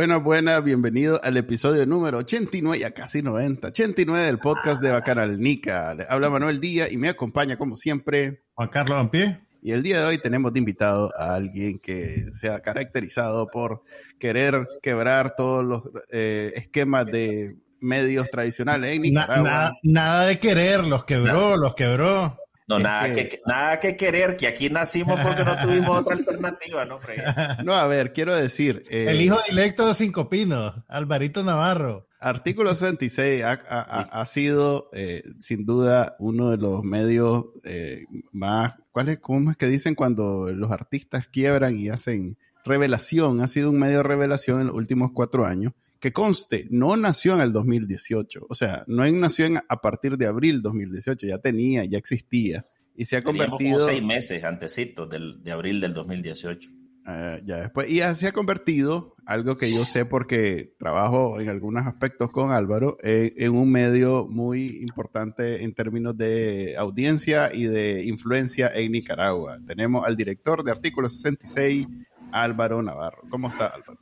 [0.00, 5.38] Buenas, buenas, bienvenido al episodio número 89, ya casi 90, 89 del podcast de Bacanal
[5.38, 5.94] Nica.
[6.08, 9.38] habla Manuel Díaz y me acompaña como siempre Juan Carlos Ampie.
[9.60, 13.82] Y el día de hoy tenemos de invitado a alguien que se ha caracterizado por
[14.18, 19.74] querer quebrar todos los eh, esquemas de medios tradicionales en Nicaragua.
[19.82, 22.38] nada de querer, los quebró, los quebró.
[22.70, 26.98] No, nada que, nada que querer, que aquí nacimos porque no tuvimos otra alternativa, ¿no,
[26.98, 27.18] Frey?
[27.64, 28.84] No, a ver, quiero decir...
[28.88, 32.06] Eh, el hijo directo de Cinco Pinos, Alvarito Navarro.
[32.20, 38.74] Artículo 66 ha, ha, sido, eh, sin duda, uno de los medios eh, más...
[38.92, 43.40] ¿cuál es, ¿Cómo es que dicen cuando los artistas quiebran y hacen revelación?
[43.40, 47.34] Ha sido un medio de revelación en los últimos cuatro años que conste, no nació
[47.34, 51.84] en el 2018, o sea, no nació en, a partir de abril 2018, ya tenía,
[51.84, 53.78] ya existía y se ha convertido...
[53.78, 56.70] Como seis meses antecitos del, de abril del 2018.
[57.06, 61.48] Ah, ya después, y ya se ha convertido, algo que yo sé porque trabajo en
[61.48, 68.04] algunos aspectos con Álvaro, en un medio muy importante en términos de audiencia y de
[68.04, 69.58] influencia en Nicaragua.
[69.66, 71.86] Tenemos al director de Artículo 66,
[72.32, 73.22] Álvaro Navarro.
[73.30, 73.98] ¿Cómo está Álvaro?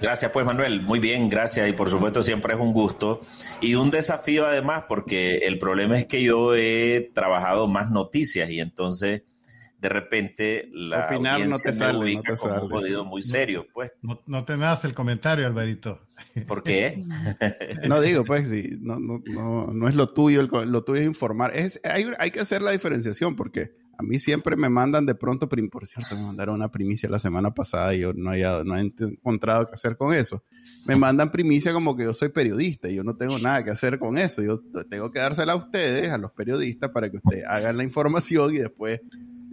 [0.00, 0.82] Gracias, pues Manuel.
[0.82, 1.68] Muy bien, gracias.
[1.68, 3.20] Y por supuesto siempre es un gusto
[3.60, 8.60] y un desafío además porque el problema es que yo he trabajado más noticias y
[8.60, 9.22] entonces
[9.80, 13.90] de repente la Opinar no te sale, no te como un jodido muy serio, pues.
[14.02, 16.00] No, te das el comentario, Alvarito.
[16.46, 17.02] ¿Por qué?
[17.88, 19.22] no digo, pues sí, no, no,
[19.72, 21.56] no, es lo tuyo, lo tuyo es informar.
[21.56, 25.46] Es, hay, hay que hacer la diferenciación porque a mí siempre me mandan de pronto,
[25.46, 28.30] por cierto, me mandaron una primicia la semana pasada y yo no,
[28.64, 30.42] no he encontrado qué hacer con eso.
[30.86, 33.98] Me mandan primicia como que yo soy periodista y yo no tengo nada que hacer
[33.98, 34.42] con eso.
[34.42, 38.54] Yo tengo que dársela a ustedes, a los periodistas, para que ustedes hagan la información
[38.54, 39.02] y después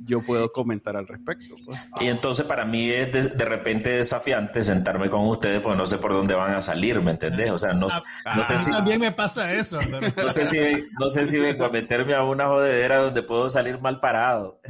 [0.07, 1.53] yo puedo comentar al respecto.
[1.65, 1.79] Pues.
[1.99, 6.13] Y entonces para mí es de, repente desafiante sentarme con ustedes porque no sé por
[6.13, 7.51] dónde van a salir, ¿me entendés?
[7.51, 7.87] O sea, no,
[8.35, 8.71] no sé si...
[8.71, 9.77] También me pasa eso.
[10.17, 10.59] No sé, si,
[10.99, 14.61] no sé si vengo a meterme a una jodedera donde puedo salir mal parado.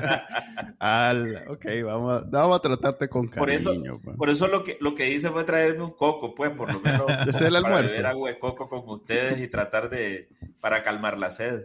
[0.78, 3.40] Al, ok, vamos, vamos a tratarte con cariño.
[3.40, 4.16] Por eso, pues.
[4.16, 7.06] por eso lo, que, lo que hice fue traerme un coco, pues, por lo menos.
[7.26, 7.76] es el almuerzo.
[7.76, 10.28] Para beber agua de coco con ustedes y tratar de...
[10.60, 11.64] para calmar la sed.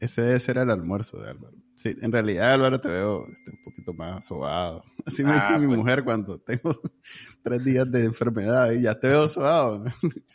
[0.00, 1.61] Ese debe ser el almuerzo de Álvaro.
[1.82, 4.84] Sí, en realidad, Álvaro, te veo este, un poquito más sobado.
[5.04, 5.78] Así me dice ah, mi pues.
[5.78, 6.80] mujer cuando tengo
[7.42, 9.84] tres días de enfermedad y ya te veo sobado.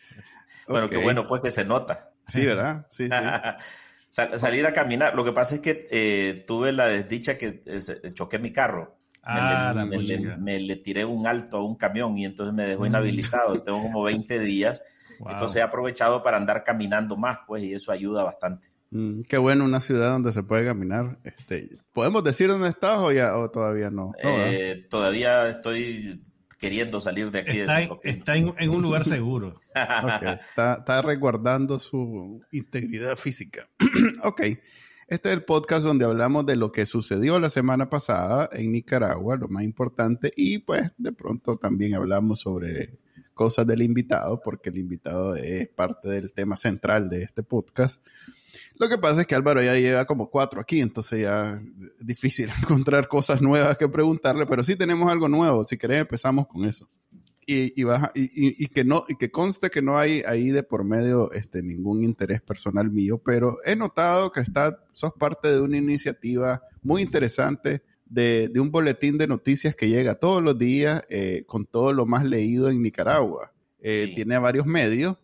[0.68, 2.12] bueno, qué bueno, pues que se nota.
[2.25, 2.85] Sí, ¿verdad?
[2.90, 3.08] Sí,
[4.09, 4.22] sí.
[4.35, 5.16] salir a caminar.
[5.16, 8.97] Lo que pasa es que eh, tuve la desdicha que eh, choqué mi carro.
[9.24, 12.88] Ah, me, le, tiré un alto a un camión y entonces me dejó mm.
[12.88, 13.64] inhabilitado.
[13.64, 14.81] Tengo como 20 días.
[15.25, 18.68] Entonces he aprovechado para andar caminando más, pues, y eso ayuda bastante.
[18.92, 21.20] Mm, qué bueno una ciudad donde se puede caminar.
[21.24, 24.14] Este, ¿Podemos decir dónde estás o, ya, o todavía no?
[24.24, 26.22] Eh, todavía estoy
[26.59, 27.59] queriendo salir de aquí.
[27.59, 29.59] Está, está en, un lugar seguro.
[29.76, 33.70] está, está, resguardando su integridad física.
[34.24, 34.42] ok.
[35.09, 39.38] Este es el podcast donde hablamos de lo que sucedió la semana pasada en Nicaragua,
[39.38, 43.00] lo más importante, y pues de pronto también hablamos sobre
[43.34, 48.03] cosas del invitado, porque el invitado es parte del tema central de este podcast.
[48.80, 51.62] Lo que pasa es que Álvaro ya lleva como cuatro aquí, entonces ya
[52.00, 55.64] es difícil encontrar cosas nuevas que preguntarle, pero sí tenemos algo nuevo.
[55.64, 56.90] Si querés, empezamos con eso.
[57.50, 61.32] Y, y, y, que no, y que conste que no hay ahí de por medio
[61.32, 66.62] este, ningún interés personal mío, pero he notado que está, sos parte de una iniciativa
[66.82, 71.66] muy interesante de, de un boletín de noticias que llega todos los días eh, con
[71.66, 73.53] todo lo más leído en Nicaragua.
[73.80, 75.18] Eh, tiene varios medios,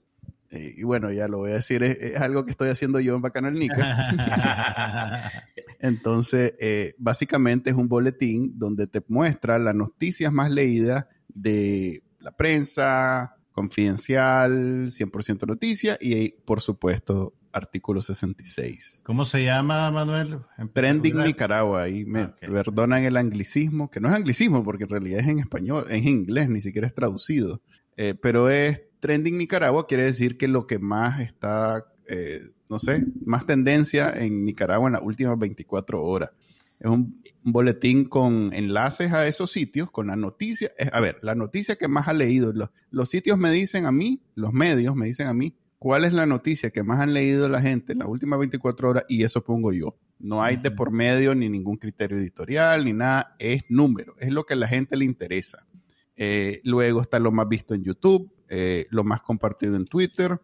[0.54, 3.22] eh, y bueno, ya lo voy a decir, es, algo que estoy haciendo yo en
[3.22, 5.22] Bacanal Nica.
[5.80, 12.32] Entonces, eh, básicamente es un boletín donde te muestra las noticias más leídas de la
[12.32, 19.02] prensa, confidencial, 100% noticia y, por supuesto, artículo 66.
[19.06, 20.40] ¿Cómo se llama, Manuel?
[20.74, 21.84] Trending Nicaragua.
[21.84, 25.40] Ahí me ah, perdonan el anglicismo, que no es anglicismo porque en realidad es en
[25.40, 27.62] español, es en inglés, ni siquiera es traducido.
[27.96, 32.40] Eh, pero es trending Nicaragua quiere decir que lo que más está, eh,
[32.70, 36.32] no sé, más tendencia en Nicaragua en las últimas 24 horas.
[36.80, 40.72] Es un, boletín con enlaces a esos sitios, con la noticia.
[40.94, 42.54] A ver, la noticia que más ha leído.
[42.54, 46.14] Los, los sitios me dicen a mí, los medios me dicen a mí, cuál es
[46.14, 49.44] la noticia que más han leído la gente en las últimas 24 horas y eso
[49.44, 49.98] pongo yo.
[50.18, 54.46] No hay de por medio ni ningún criterio editorial ni nada, es número, es lo
[54.46, 55.68] que a la gente le interesa.
[56.16, 60.40] Eh, luego está lo más visto en YouTube, eh, lo más compartido en Twitter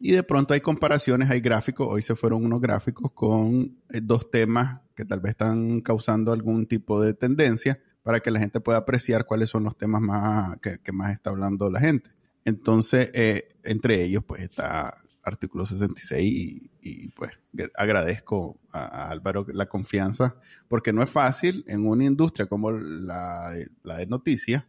[0.00, 4.30] y de pronto hay comparaciones, hay gráficos, hoy se fueron unos gráficos con eh, dos
[4.30, 8.78] temas que tal vez están causando algún tipo de tendencia para que la gente pueda
[8.78, 12.10] apreciar cuáles son los temas más que, que más está hablando la gente.
[12.44, 13.10] Entonces,
[13.64, 17.32] entre ellos pues está artículo 66 y, pues
[17.74, 20.36] agradezco a, Álvaro la confianza
[20.68, 24.64] porque no es fácil en una industria como la, de noticias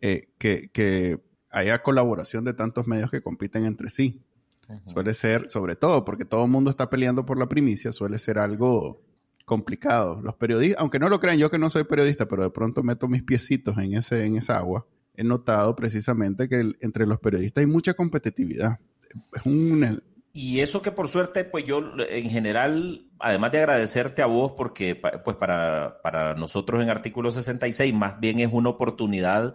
[0.00, 1.22] eh, que,
[1.54, 4.20] haya colaboración de tantos medios que compiten entre sí.
[4.84, 8.38] Suele ser, sobre todo porque todo el mundo está peleando por la primicia, suele ser
[8.38, 9.02] algo
[9.44, 10.20] complicado.
[10.22, 13.06] Los periodistas, aunque no lo crean, yo que no soy periodista, pero de pronto meto
[13.06, 14.86] mis piecitos en, ese, en esa agua,
[15.16, 18.80] he notado precisamente que entre los periodistas hay mucha competitividad
[20.32, 24.96] y eso que por suerte, pues yo en general, además de agradecerte a vos, porque
[24.96, 29.54] pues para, para nosotros en artículo 66 más bien es una oportunidad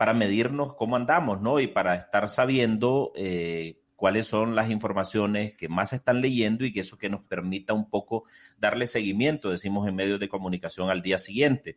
[0.00, 1.60] para medirnos cómo andamos, ¿no?
[1.60, 6.72] Y para estar sabiendo eh, cuáles son las informaciones que más se están leyendo y
[6.72, 8.24] que eso que nos permita un poco
[8.56, 11.76] darle seguimiento, decimos en medios de comunicación al día siguiente.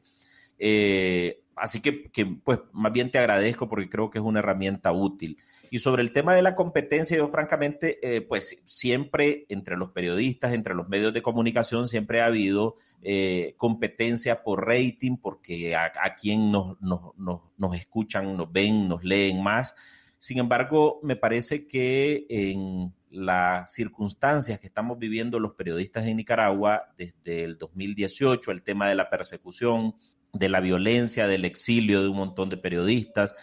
[0.58, 4.92] Eh, así que, que, pues más bien te agradezco porque creo que es una herramienta
[4.92, 5.38] útil.
[5.72, 10.54] Y sobre el tema de la competencia, yo francamente, eh, pues siempre entre los periodistas,
[10.54, 16.52] entre los medios de comunicación, siempre ha habido eh, competencia por rating, porque a, quien
[16.52, 19.76] nos, nos, escuchan, nos ven, nos leen más.
[20.18, 26.94] Sin embargo, me parece que en las circunstancias que estamos viviendo los periodistas de Nicaragua
[26.98, 29.96] desde el 2018, el tema de la persecución,
[30.34, 33.36] de la violencia, del exilio de un montón de periodistas,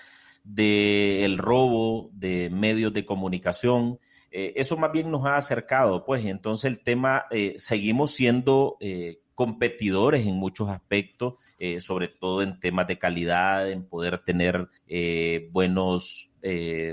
[0.42, 3.98] del robo de medios de comunicación.
[4.32, 9.20] Eh, eso más bien nos ha acercado, pues, entonces el tema, eh, seguimos siendo eh,
[9.34, 11.34] competidores en muchos aspectos,
[11.78, 14.68] sobre todo en temas de calidad, en poder tener
[15.50, 16.34] buenos,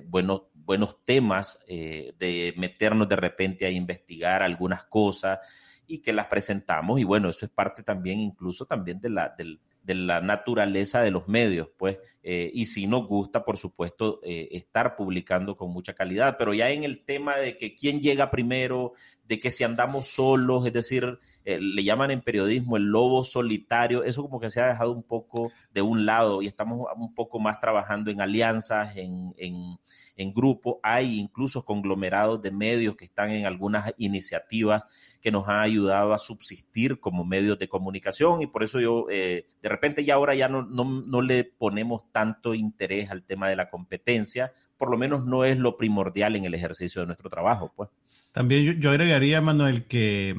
[0.05, 5.39] buenos, buenos temas, de meternos de repente a investigar algunas cosas
[5.87, 7.01] y que las presentamos.
[7.01, 11.11] Y bueno, eso es parte también, incluso también de la, del, de la naturaleza de
[11.11, 15.93] los medios, pues, eh, y si nos gusta, por supuesto, eh, estar publicando con mucha
[15.93, 18.91] calidad, pero ya en el tema de que quién llega primero,
[19.23, 24.03] de que si andamos solos, es decir, eh, le llaman en periodismo el lobo solitario,
[24.03, 27.39] eso como que se ha dejado un poco de un lado y estamos un poco
[27.39, 29.77] más trabajando en alianzas, en, en,
[30.17, 34.83] en grupo, hay incluso conglomerados de medios que están en algunas iniciativas
[35.21, 39.45] que nos han ayudado a subsistir como medios de comunicación y por eso yo de
[39.63, 44.51] repente ya ahora ya no, no, le ponemos tanto interés al tema de la competencia,
[44.77, 47.89] por lo menos no es lo primordial en el ejercicio de nuestro trabajo, pues.
[48.31, 50.35] También yo, agregaría, Manuel, que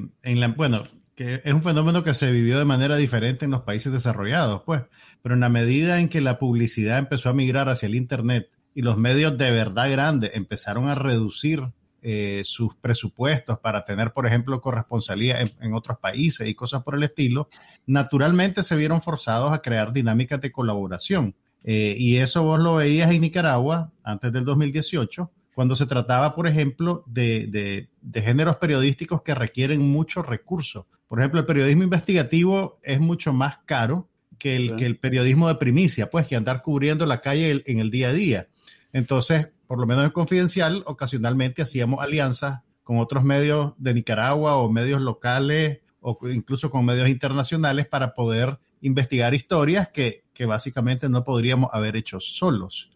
[0.56, 0.84] bueno,
[1.14, 4.82] que es un fenómeno que se vivió de manera diferente en los países desarrollados, pues,
[5.22, 8.82] pero en la medida en que la publicidad empezó a migrar hacia el Internet y
[8.82, 11.64] los medios de verdad grandes empezaron a reducir
[12.00, 17.02] eh, sus presupuestos para tener, por ejemplo, corresponsalía en, otros países y cosas por el
[17.02, 17.48] estilo,
[17.86, 21.34] naturalmente se vieron forzados a crear dinámicas de colaboración.
[21.64, 26.46] Eh, y eso vos lo veías en Nicaragua antes del 2018, cuando se trataba, por
[26.46, 30.84] ejemplo, de, de géneros periodísticos que requieren muchos recursos.
[31.08, 35.56] Por ejemplo, el periodismo investigativo es mucho más caro que el, que el periodismo de
[35.56, 38.48] primicia, pues que andar cubriendo la calle en el día a día.
[38.92, 44.70] Entonces, por lo menos en confidencial, ocasionalmente hacíamos alianzas con otros medios de Nicaragua o
[44.70, 51.68] medios locales o incluso con medios internacionales para poder investigar historias que, básicamente no podríamos
[51.72, 52.90] haber hecho solos.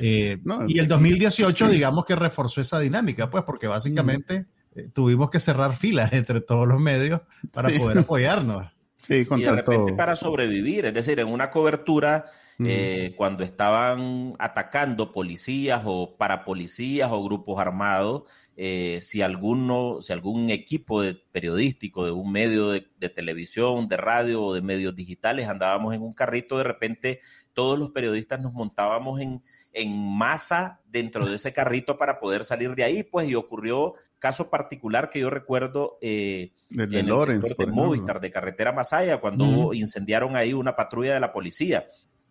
[0.00, 4.46] Eh, y el 2018, digamos que reforzó esa dinámica, pues, porque básicamente
[4.76, 7.22] eh, tuvimos que cerrar filas entre todos los medios
[7.52, 8.66] para poder apoyarnos.
[8.94, 12.26] Sí, y de repente para sobrevivir, es decir, en una cobertura
[12.58, 18.22] eh, cuando estaban atacando policías o parapolicías o grupos armados,
[18.54, 24.44] eh, si alguno, si algún equipo de periodístico de un medio de, televisión, de radio
[24.44, 27.20] o de medios digitales andábamos en un carrito, de repente
[27.54, 29.42] todos los periodistas nos montábamos en,
[29.72, 34.50] en masa dentro de ese carrito para poder salir de ahí, pues y ocurrió caso
[34.50, 40.36] particular que yo recuerdo eh, en el Lawrence, de Movistar, de Carretera Masaya, cuando incendiaron
[40.36, 41.86] ahí una patrulla de la policía.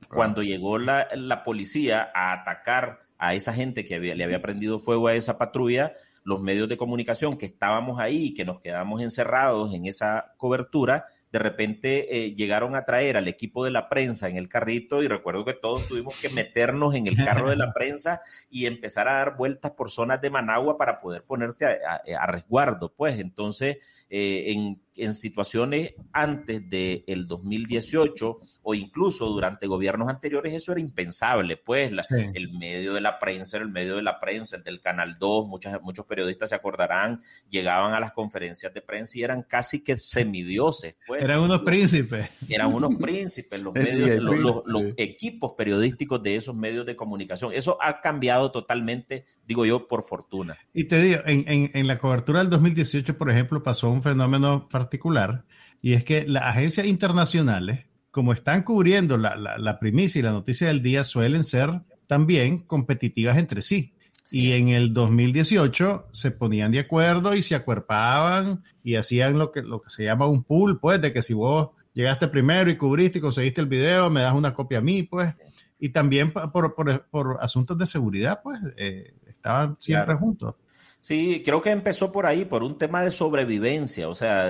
[0.10, 5.14] Cuando llegó la, policía a atacar a esa gente que le había prendido fuego a
[5.14, 5.94] esa patrulla,
[6.24, 11.06] los medios de comunicación que estábamos ahí y que nos quedamos encerrados en esa cobertura,
[11.32, 15.08] de repente eh, llegaron a traer al equipo de la prensa en el carrito y
[15.08, 19.14] recuerdo que todos tuvimos que meternos en el carro de la prensa y empezar a
[19.14, 23.20] dar vueltas por zonas de Managua para poder ponerte a, resguardo, pues.
[23.20, 23.78] Entonces
[24.10, 30.82] eh, en en situaciones antes del el 2018 o incluso durante gobiernos anteriores, eso era
[30.82, 31.94] impensable, pues
[32.34, 35.82] el medio de la prensa, el medio de la prensa, el del Canal 2, muchas,
[35.82, 40.98] muchos periodistas se acordarán, llegaban a las conferencias de prensa y eran casi que semidioses.
[41.08, 41.24] Pues.
[41.24, 42.30] Eran unos príncipes.
[42.50, 47.54] Eran unos príncipes, los, medios, los, equipos periodísticos de esos medios de comunicación.
[47.54, 50.58] Eso ha cambiado totalmente, digo yo, por fortuna.
[50.74, 54.68] Y te digo, en, en, en la cobertura del 2018, por ejemplo, pasó un fenómeno
[54.82, 55.46] particular,
[55.82, 60.68] y es que las agencias internacionales, como están cubriendo la, la, primicia y la noticia
[60.68, 63.94] del día, suelen ser también competitivas entre sí.
[64.32, 69.62] Y en el 2018 se ponían de acuerdo y se acuerpaban y hacían lo que,
[69.62, 73.20] lo que se llama un pool, pues, de que si vos llegaste primero y cubriste
[73.20, 75.34] y conseguiste el video, me das una copia a mí, pues.
[75.80, 80.56] Y también por, por, por asuntos de seguridad, pues, eh, estaban siempre juntos.
[81.04, 84.46] Sí, creo que empezó por ahí, por un tema de sobrevivencia, o sea,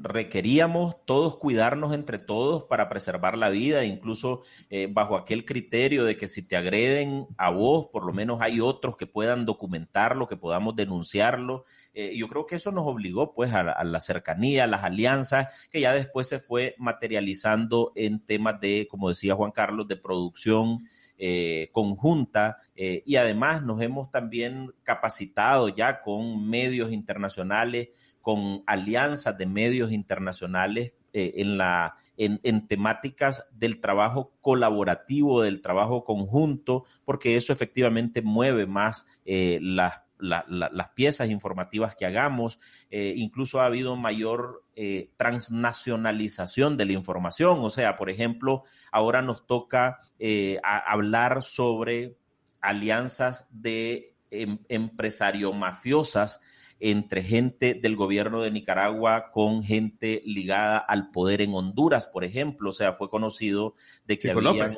[0.00, 6.16] requeríamos todos cuidarnos entre todos para preservar la vida, incluso eh, bajo aquel criterio de
[6.16, 10.38] que si te agreden a vos, por lo menos hay otros que puedan documentarlo, que
[10.38, 11.62] podamos denunciarlo.
[11.92, 15.68] Eh, yo creo que eso nos obligó pues a, a la cercanía, a las alianzas,
[15.70, 20.86] que ya después se fue materializando en temas de, como decía Juan Carlos, de producción
[21.18, 29.38] eh, conjunta eh, y además nos hemos también capacitado ya con medios internacionales, con alianzas
[29.38, 37.36] de medios internacionales eh, en, la, en, temáticas del trabajo colaborativo, del trabajo conjunto, porque
[37.36, 42.58] eso efectivamente mueve más las las piezas informativas que hagamos.
[42.90, 47.58] Eh, incluso ha habido mayor eh, transnacionalización de la información.
[47.60, 52.16] O sea, por ejemplo, ahora nos toca eh, hablar sobre
[52.60, 56.40] alianzas de em, empresario mafiosas
[56.84, 62.70] entre gente del gobierno de Nicaragua con gente ligada al poder en Honduras, por ejemplo.
[62.70, 63.74] O sea, fue conocido
[64.04, 64.76] de que había,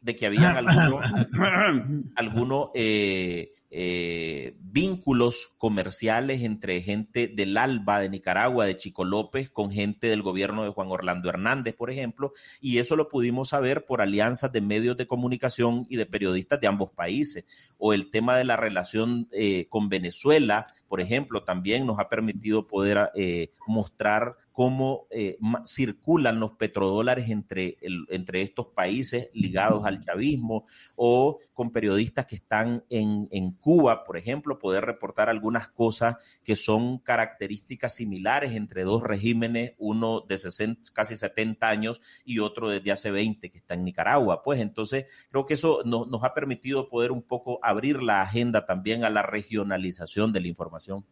[0.00, 1.04] de que habían algunos
[2.16, 10.06] alguno, eh, vínculos comerciales entre gente del ALBA de Nicaragua, de Chico López, con gente
[10.06, 14.52] del gobierno de Juan Orlando Hernández, por ejemplo, y eso lo pudimos saber por alianzas
[14.52, 17.74] de medios de comunicación y de periodistas de ambos países.
[17.78, 22.66] O el tema de la relación eh, con Venezuela, por ejemplo, también nos ha permitido
[22.66, 25.06] poder eh, mostrar cómo
[25.64, 27.76] circulan los petrodólares entre,
[28.08, 30.64] entre estos países ligados al chavismo
[30.96, 33.67] o con periodistas que están en, en Cuba,
[34.04, 40.38] por ejemplo, poder reportar algunas cosas que son características similares entre dos regímenes, uno de
[40.38, 44.42] 60, casi 70 años y otro desde hace 20 que está en Nicaragua.
[44.42, 49.04] Pues entonces creo que eso nos ha permitido poder un poco abrir la agenda también
[49.04, 51.04] a la regionalización de la información.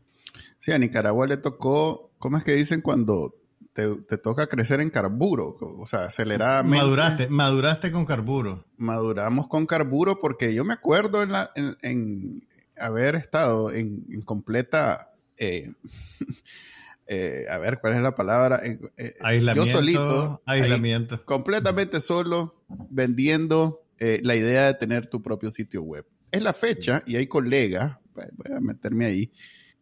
[0.56, 3.34] Sí, a Nicaragua le tocó, ¿cómo es que dicen cuando
[3.76, 6.78] te, toca crecer en carburo, o sea, aceleradamente.
[6.78, 8.64] Maduraste, maduraste con carburo.
[8.78, 11.50] Maduramos con carburo porque yo me acuerdo en, la,
[11.82, 12.46] en,
[12.78, 15.70] haber estado en, completa, eh,
[17.06, 18.62] eh, a ver, ¿cuál es la palabra?
[18.64, 18.78] Eh,
[19.22, 19.70] aislamiento.
[19.70, 20.42] Yo solito.
[20.46, 21.22] Aislamiento.
[21.26, 26.06] completamente solo, vendiendo la idea de tener tu propio sitio web.
[26.30, 29.30] Es la fecha y hay colegas, voy a meterme ahí,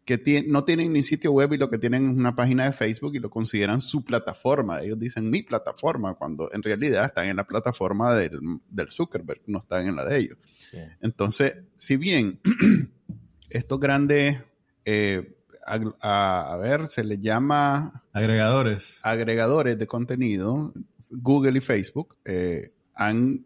[0.05, 3.15] que no tienen ni sitio web y lo que tienen es una página de Facebook
[3.15, 4.81] y lo consideran su plataforma.
[4.81, 9.59] Ellos dicen mi plataforma, cuando en realidad están en la plataforma del, del Zuckerberg, no
[9.59, 10.37] están en la de ellos.
[11.01, 12.39] Entonces, si bien
[13.49, 14.37] estos grandes,
[14.85, 18.03] eh, a, ver, se les llama...
[18.13, 18.99] Agregadores.
[19.01, 20.71] Agregadores de contenido,
[21.09, 23.45] Google y Facebook, eh, han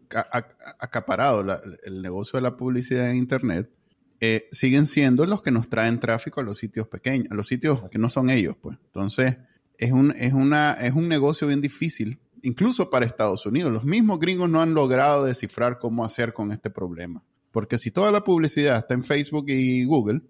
[0.78, 3.70] acaparado el negocio de la publicidad en Internet
[4.20, 7.88] eh, siguen siendo los que nos traen tráfico a los sitios pequeños, a los sitios
[7.90, 8.76] que no son ellos, pues.
[8.86, 9.38] Entonces,
[9.78, 13.72] es un, es una, es un negocio bien difícil, incluso para Estados Unidos.
[13.72, 17.24] Los mismos gringos no han logrado descifrar cómo hacer con este problema.
[17.50, 20.22] Porque si toda la publicidad está en Facebook y Google,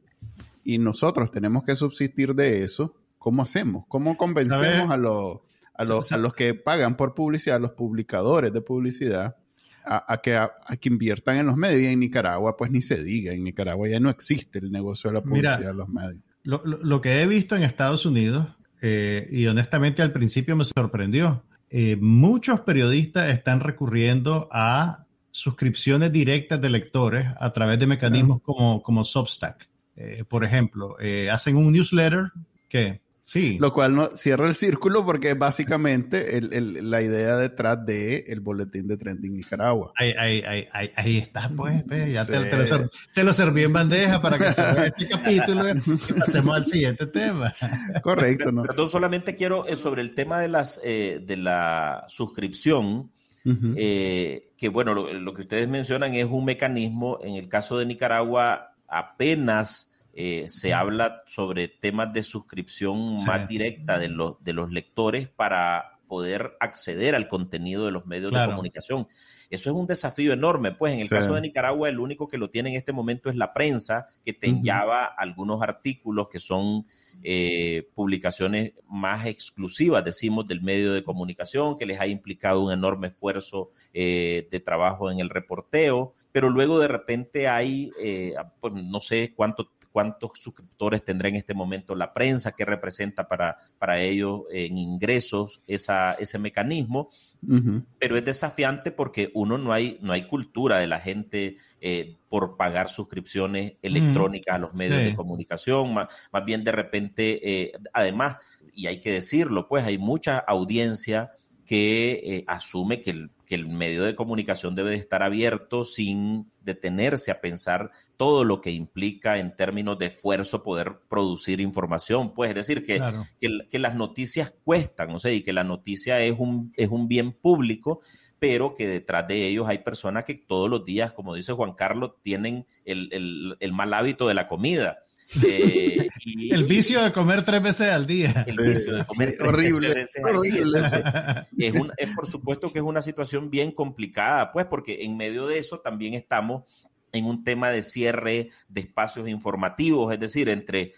[0.62, 3.85] y nosotros tenemos que subsistir de eso, ¿cómo hacemos?
[3.88, 5.40] ¿Cómo convencemos a los,
[5.75, 9.37] a los, a los que pagan por publicidad, a los publicadores de publicidad,
[9.85, 11.93] a, que, a, que inviertan en los medios.
[11.93, 15.23] En Nicaragua, pues ni se diga, en Nicaragua ya no existe el negocio de la
[15.23, 16.23] publicidad de los medios.
[16.43, 18.47] Lo, lo, que he visto en Estados Unidos,
[18.83, 26.61] eh, y honestamente al principio me sorprendió, eh, muchos periodistas están recurriendo a suscripciones directas
[26.61, 29.69] de lectores a través de mecanismos como, como Substack.
[29.97, 30.97] Eh, por ejemplo,
[31.31, 32.33] hacen un newsletter
[32.69, 33.59] que Sí.
[33.61, 38.25] Lo cual no cierra el círculo porque es básicamente el, el, la idea detrás del
[38.27, 39.93] el boletín de Trending Nicaragua.
[39.95, 42.33] Ahí, ahí, ahí, ahí está, pues, pues ya sí.
[42.33, 46.13] te, te, lo, te, lo, serví en bandeja para que se vea este capítulo y
[46.19, 47.55] pasemos al siguiente tema.
[48.03, 48.63] Correcto, ¿no?
[48.65, 53.13] Perdón, solamente quiero eh, sobre el tema de, las, eh, de la suscripción.
[53.45, 53.75] Uh -huh.
[53.79, 57.87] eh, que bueno, lo, lo, que ustedes mencionan es un mecanismo, en el caso de
[57.87, 59.89] Nicaragua apenas
[60.23, 63.25] eh, se habla sobre temas de suscripción sí.
[63.25, 68.31] más directa de los, de los lectores para poder acceder al contenido de los medios
[68.33, 68.49] claro.
[68.49, 69.07] de comunicación.
[69.49, 71.11] Eso es un desafío enorme, pues en el sí.
[71.15, 74.33] caso de Nicaragua el único que lo tiene en este momento es la prensa, que
[74.33, 75.11] te uh -huh.
[75.17, 76.85] algunos artículos que son
[77.23, 83.07] eh, publicaciones más exclusivas, decimos, del medio de comunicación, que les ha implicado un enorme
[83.07, 89.00] esfuerzo eh, de trabajo en el reporteo, pero luego de repente hay, eh, pues no
[89.00, 94.42] sé cuánto cuántos suscriptores tendrá en este momento la prensa, qué representa para, para ellos
[94.52, 97.09] en ingresos esa, ese mecanismo,
[97.47, 97.85] uh -huh.
[97.99, 102.56] pero es desafiante porque uno no hay, no hay cultura de la gente eh, por
[102.56, 105.11] pagar suscripciones electrónicas a los medios sí.
[105.11, 108.37] de comunicación, más, más, bien de repente, eh, además,
[108.73, 111.32] y hay que decirlo, pues hay mucha audiencia
[111.71, 116.50] que eh, asume que el, que el, medio de comunicación debe de estar abierto sin
[116.62, 122.35] detenerse a pensar todo lo que implica en términos de esfuerzo poder producir información.
[122.35, 123.23] Pues es decir, que, claro.
[123.39, 127.07] que, que, las noticias cuestan, o sea, y que la noticia es un, es un
[127.07, 128.00] bien público,
[128.41, 132.15] pero que detrás de ellos hay personas que todos los días, como dice Juan Carlos,
[132.21, 135.05] tienen el, el, el mal hábito de la comida.
[135.43, 138.45] Eh, y, el vicio de comer tres veces al día.
[138.47, 140.79] El vicio de comer tres horrible, veces horrible.
[140.81, 141.49] al día.
[141.59, 145.47] Es, un, es por supuesto que es una situación bien complicada, pues, porque en medio
[145.47, 150.93] de eso también estamos en un tema de cierre de espacios informativos, es decir, entre...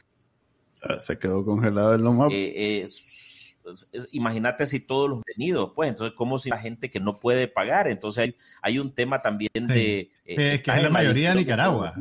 [0.82, 2.32] Ah, se quedó congelado el nomás.
[2.32, 2.86] Eh, eh,
[4.12, 7.88] imagínate si todos los detenidos, pues, entonces, ¿cómo si la gente que no puede pagar?
[7.88, 9.66] Entonces, hay, hay un tema también sí.
[9.66, 9.98] de...
[10.24, 11.94] Eh, es que es la mayoría de Nicaragua.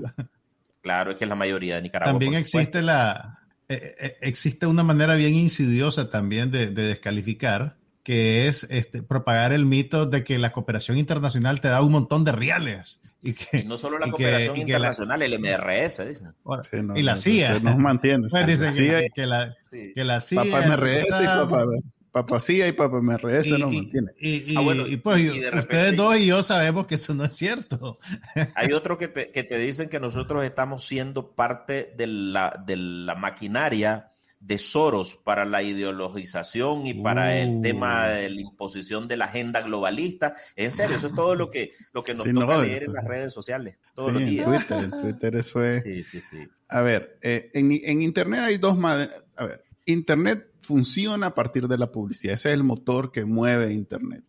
[0.81, 2.11] Claro, es que es la mayoría de Nicaragua.
[2.11, 3.41] También existe la
[3.71, 9.53] eh, eh, existe una manera bien insidiosa también de, de descalificar, que es este, propagar
[9.53, 12.99] el mito de que la cooperación internacional te da un montón de reales.
[13.21, 16.33] Y, que, y no solo la cooperación que, internacional, la, el MRS, dicen.
[16.69, 17.59] Sí, no, y la CIA.
[17.59, 18.27] Nos mantiene.
[18.31, 19.93] Pues dicen que, que, la, sí.
[19.95, 20.43] que la CIA.
[20.43, 21.65] Papá MRS y papá,
[22.11, 24.11] Papacía y Papá MRS y, no mantiene.
[24.19, 27.13] Y, y, ah, bueno, y pues y repente, ustedes dos y yo sabemos que eso
[27.13, 27.99] no es cierto.
[28.55, 32.75] Hay otro que te, que te dicen que nosotros estamos siendo parte de la, de
[32.75, 37.33] la maquinaria de Soros para la ideologización y para uh.
[37.33, 40.33] el tema de la imposición de la agenda globalista.
[40.55, 42.91] En serio, eso es todo lo que, lo que nos sí, toca no, leer eso.
[42.91, 44.47] en las redes sociales todos sí, los días.
[44.47, 45.83] En Twitter, en Twitter eso es.
[45.83, 46.47] Sí, sí, sí.
[46.67, 49.23] A ver, eh, en, en Internet hay dos maneras.
[49.37, 52.35] A ver, Internet funciona a partir de la publicidad.
[52.35, 54.23] Ese es el motor que mueve Internet.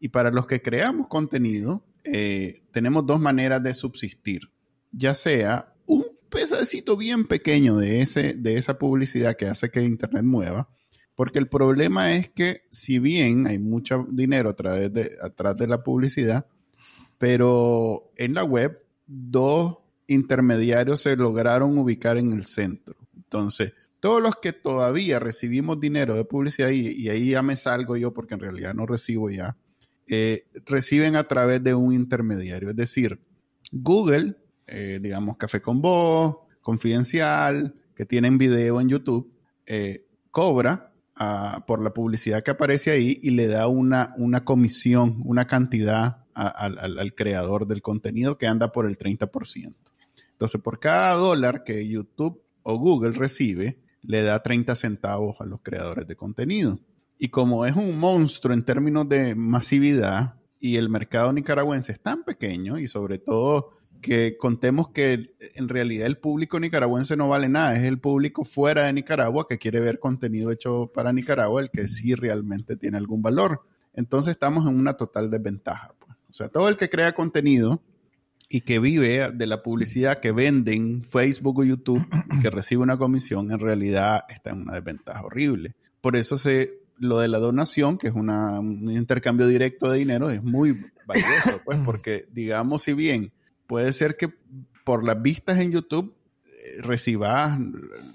[0.00, 4.50] Y para los que creamos contenido, eh, tenemos dos maneras de subsistir.
[4.92, 10.24] Ya sea un pedacito bien pequeño de, ese, de esa publicidad que hace que Internet
[10.24, 10.68] mueva,
[11.14, 15.82] porque el problema es que si bien hay mucho dinero a de, atrás de la
[15.82, 16.46] publicidad,
[17.18, 22.96] pero en la web dos intermediarios se lograron ubicar en el centro.
[23.16, 23.72] Entonces,
[24.06, 28.34] todos los que todavía recibimos dinero de publicidad, y, ahí ya me salgo yo porque
[28.34, 29.56] en realidad no recibo ya,
[30.06, 32.70] eh, reciben a través de un intermediario.
[32.70, 33.20] Es decir,
[33.72, 34.36] Google,
[34.68, 39.28] eh, digamos Café con Voz, Confidencial, que tienen video en YouTube,
[39.66, 45.20] eh, cobra uh, por la publicidad que aparece ahí y le da una, una comisión,
[45.24, 49.74] una cantidad al creador del contenido que anda por el 30%.
[50.30, 55.60] Entonces, por cada dólar que YouTube o Google recibe, le da 30 centavos a los
[55.62, 56.78] creadores de contenido.
[57.18, 62.24] Y como es un monstruo en términos de masividad y el mercado nicaragüense es tan
[62.24, 63.70] pequeño y sobre todo
[64.02, 68.84] que contemos que en realidad el público nicaragüense no vale nada, es el público fuera
[68.84, 73.22] de Nicaragua que quiere ver contenido hecho para Nicaragua el que sí realmente tiene algún
[73.22, 73.62] valor.
[73.94, 75.94] Entonces estamos en una total desventaja.
[75.98, 76.12] Pues.
[76.30, 77.82] O sea, todo el que crea contenido
[78.48, 82.06] y que vive de la publicidad que venden Facebook o YouTube
[82.42, 85.74] que recibe una comisión, en realidad está en una desventaja horrible.
[86.00, 90.30] Por eso se, lo de la donación, que es una, un intercambio directo de dinero,
[90.30, 93.32] es muy valioso, pues, porque digamos, si bien
[93.66, 94.28] puede ser que
[94.84, 97.58] por las vistas en YouTube eh, recibas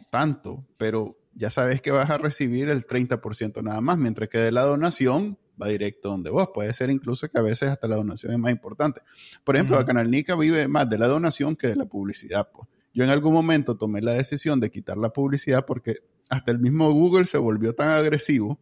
[0.09, 4.51] tanto, pero ya sabes que vas a recibir el 30% nada más, mientras que de
[4.51, 6.49] la donación va directo donde vos.
[6.53, 9.01] Puede ser incluso que a veces hasta la donación es más importante.
[9.43, 9.85] Por ejemplo, uh -huh.
[9.85, 12.49] Canal Nica vive más de la donación que de la publicidad.
[12.51, 12.67] Pues.
[12.93, 15.97] Yo en algún momento tomé la decisión de quitar la publicidad porque
[16.29, 18.59] hasta el mismo Google se volvió tan agresivo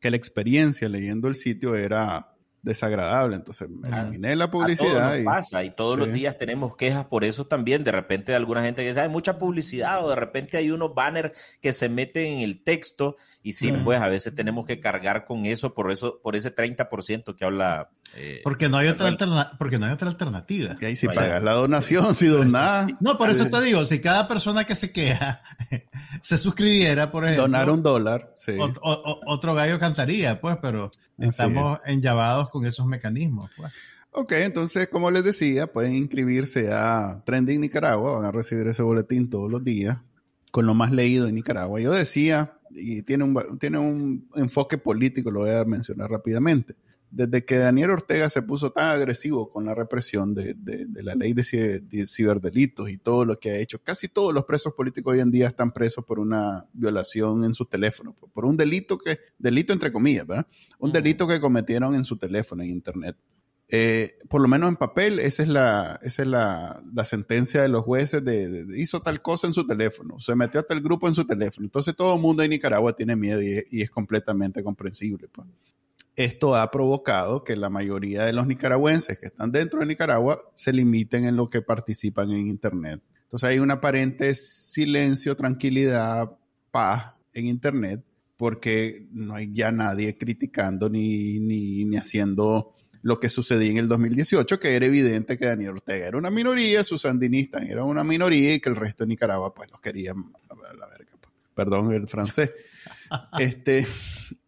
[0.00, 2.35] que la experiencia leyendo el sitio era
[2.66, 3.36] desagradable.
[3.36, 5.16] Entonces me eliminé la publicidad.
[5.16, 7.84] y, pasa y todos los días tenemos quejas por eso también.
[7.84, 10.92] De repente de alguna gente que dice, hay mucha publicidad o de repente hay unos
[10.92, 15.24] banners que se meten en el texto y sí, pues a veces tenemos que cargar
[15.24, 19.16] con eso por eso por ese 30% que habla eh, porque, no hay otra
[19.58, 20.76] porque no hay otra alternativa.
[20.80, 22.88] Y ahí si pagas la donación, si donas.
[23.00, 25.42] No, por eso te digo, si cada persona que se queja
[26.22, 27.44] se suscribiera, por ejemplo.
[27.44, 28.56] Donar un dólar, sí.
[28.82, 33.50] otro gallo cantaría, pues, pero estamos enllavados con esos mecanismos.
[33.56, 33.72] Pues.
[34.10, 39.28] Ok, entonces, como les decía, pueden inscribirse a Trending Nicaragua, van a recibir ese boletín
[39.28, 39.98] todos los días
[40.52, 41.80] con lo más leído en Nicaragua.
[41.80, 46.76] Yo decía, y tiene un, tiene un enfoque político, lo voy a mencionar rápidamente
[47.10, 50.54] desde que Daniel Ortega se puso tan agresivo con la represión de,
[51.02, 51.44] la ley de,
[52.06, 55.46] ciberdelitos y todo lo que ha hecho, casi todos los presos políticos hoy en día
[55.46, 60.26] están presos por una violación en su teléfono, por un delito que, delito entre comillas,
[60.26, 60.46] ¿verdad?
[60.78, 63.16] Un delito que cometieron en su teléfono, en Internet.
[63.68, 67.82] Eh, por lo menos en papel, esa es la, esa es la, sentencia de los
[67.82, 71.26] jueces de, hizo tal cosa en su teléfono, se metió hasta el grupo en su
[71.26, 71.64] teléfono.
[71.66, 75.28] Entonces todo el mundo en Nicaragua tiene miedo y, y es completamente comprensible.
[75.32, 75.48] Pues
[76.16, 80.72] esto ha provocado que la mayoría de los nicaragüenses que están dentro de Nicaragua se
[80.72, 83.02] limiten en lo que participan en Internet.
[83.24, 86.30] Entonces hay un aparente silencio, tranquilidad,
[86.70, 88.02] paz en Internet
[88.36, 94.58] porque no hay ya nadie criticando ni, ni, haciendo lo que sucedía en el 2018,
[94.58, 98.60] que era evidente que Daniel Ortega era una minoría, sus sandinistas eran una minoría y
[98.60, 101.12] que el resto de Nicaragua pues los querían la verga.
[101.20, 101.32] Pues.
[101.54, 102.52] Perdón el francés.
[103.38, 103.86] Este,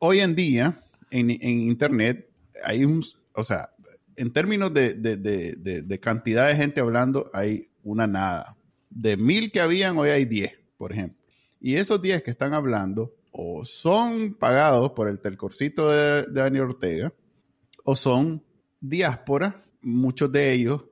[0.00, 0.76] hoy en día
[1.10, 2.30] en, Internet
[2.64, 3.02] hay un,
[3.34, 3.70] o sea,
[4.16, 8.56] en términos de, cantidad de gente hablando, hay una nada.
[8.90, 11.18] De mil que habían, hoy hay diez, por ejemplo.
[11.60, 17.12] Y esos diez que están hablando o son pagados por el telcorcito de, Daniel Ortega
[17.84, 18.44] o son
[18.80, 20.86] diáspora, muchos de ellos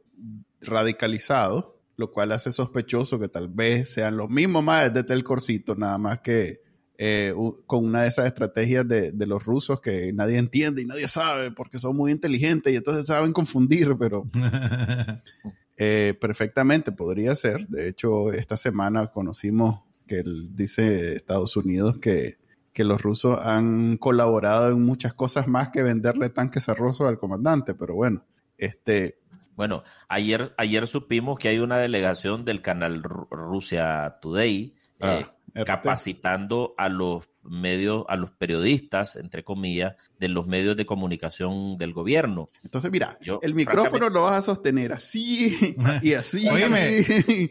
[0.61, 5.99] radicalizados, lo cual hace sospechoso que tal vez sean los mismos más de telcorcito, nada
[5.99, 6.66] más que
[6.99, 7.35] eh,
[7.67, 11.79] con una de esas estrategias de, los rusos que nadie entiende y nadie sabe porque
[11.79, 14.27] son muy inteligentes y entonces saben confundir, pero
[15.77, 17.67] eh, perfectamente podría ser.
[17.69, 22.39] De hecho, esta semana conocimos que dice Estados Unidos que,
[22.73, 27.19] que los rusos han colaborado en muchas cosas más que venderle tanques a rusos al
[27.19, 28.25] comandante, pero bueno,
[28.59, 29.19] este...
[29.55, 35.21] Bueno, ayer, ayer supimos que hay una delegación del canal Rusia Today ah.
[35.21, 35.27] eh,
[35.65, 41.93] capacitando a los medios, a los periodistas, entre comillas, de los medios de comunicación del
[41.93, 42.47] gobierno.
[42.63, 46.49] Entonces, mira, el micrófono lo vas a sostener así y así.
[46.49, 47.05] Oíme,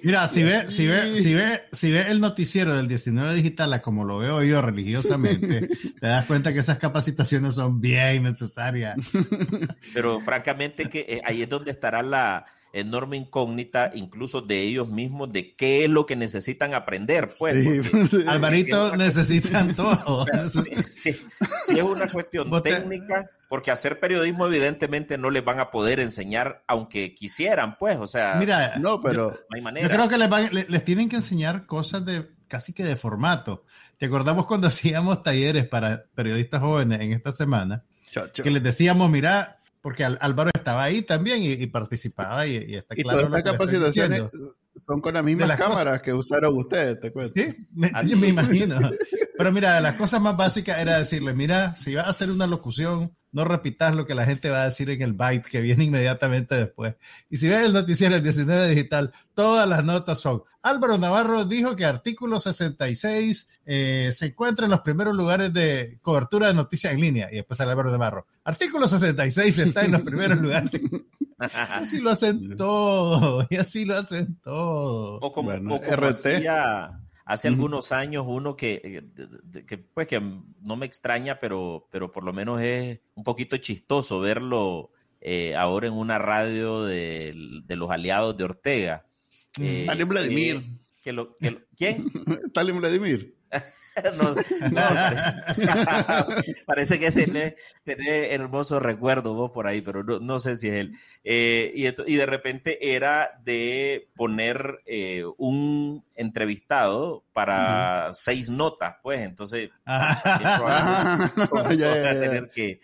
[0.04, 4.04] mira, si ve, si ve, si ve, si ve el noticiero del 19 digital, como
[4.04, 5.68] lo veo yo religiosamente,
[6.00, 8.98] te das cuenta que esas capacitaciones son bien necesarias.
[9.94, 15.32] Pero francamente que eh, ahí es donde estará la enorme incógnita, incluso de ellos mismos,
[15.32, 17.30] de qué es lo que necesitan aprender.
[17.40, 17.56] Pues,
[18.28, 20.26] Alvarito, necesitan todo.
[20.90, 26.64] si, es una cuestión técnica, porque hacer periodismo evidentemente no les van a poder enseñar,
[26.68, 29.88] aunque quisieran, pues, o sea, mira, no, pero yo, hay manera.
[29.88, 33.64] Yo creo que les, les tienen que enseñar cosas de casi que de formato.
[33.98, 37.84] ¿Te acordamos cuando hacíamos talleres para periodistas jóvenes en esta semana?
[38.44, 39.55] Que les decíamos, mira,
[39.86, 43.20] porque Álvaro estaba ahí también y, participaba y, está claro.
[43.20, 44.32] Y todas estas capacitaciones
[44.84, 47.34] son con las mismas cámaras que usaron ustedes, te cuento.
[47.36, 48.80] Sí, me, me imagino.
[49.38, 53.16] Pero mira, las cosas más básicas era decirle, mira, si vas a hacer una locución,
[53.32, 56.56] no repitas lo que la gente va a decir en el byte que viene inmediatamente
[56.56, 56.96] después.
[57.30, 61.76] Y si ves el noticiero del 19 digital, todas las notas son, Álvaro Navarro dijo
[61.76, 67.02] que artículo 66 eh, se encuentra en los primeros lugares de cobertura de noticias en
[67.02, 67.30] línea.
[67.32, 70.82] Y después sale Álvaro Navarro, artículo 66 está en los primeros lugares.
[71.38, 75.20] así lo hacen todo, y así lo hacen todo.
[75.22, 76.48] O como, RT
[77.26, 79.04] hace algunos años uno que,
[79.66, 84.20] que, pues que no me extraña, pero, pero por lo menos es un poquito chistoso
[84.20, 87.34] verlo eh, ahora en una radio de,
[87.68, 89.06] los aliados de Ortega.
[89.60, 90.64] Eh, Vladimir.
[91.02, 91.36] Que lo,
[91.76, 92.12] ¿Quién?
[92.48, 93.36] Stalin Vladimir.
[94.18, 94.36] no,
[96.66, 100.92] parece, que tiene, tiene hermosos recuerdos vos por ahí, pero no, sé si es él.
[101.24, 109.70] Eh, y, de repente era de poner eh, un entrevistado para seis notas, pues entonces
[109.86, 111.32] a
[112.20, 112.80] tener que,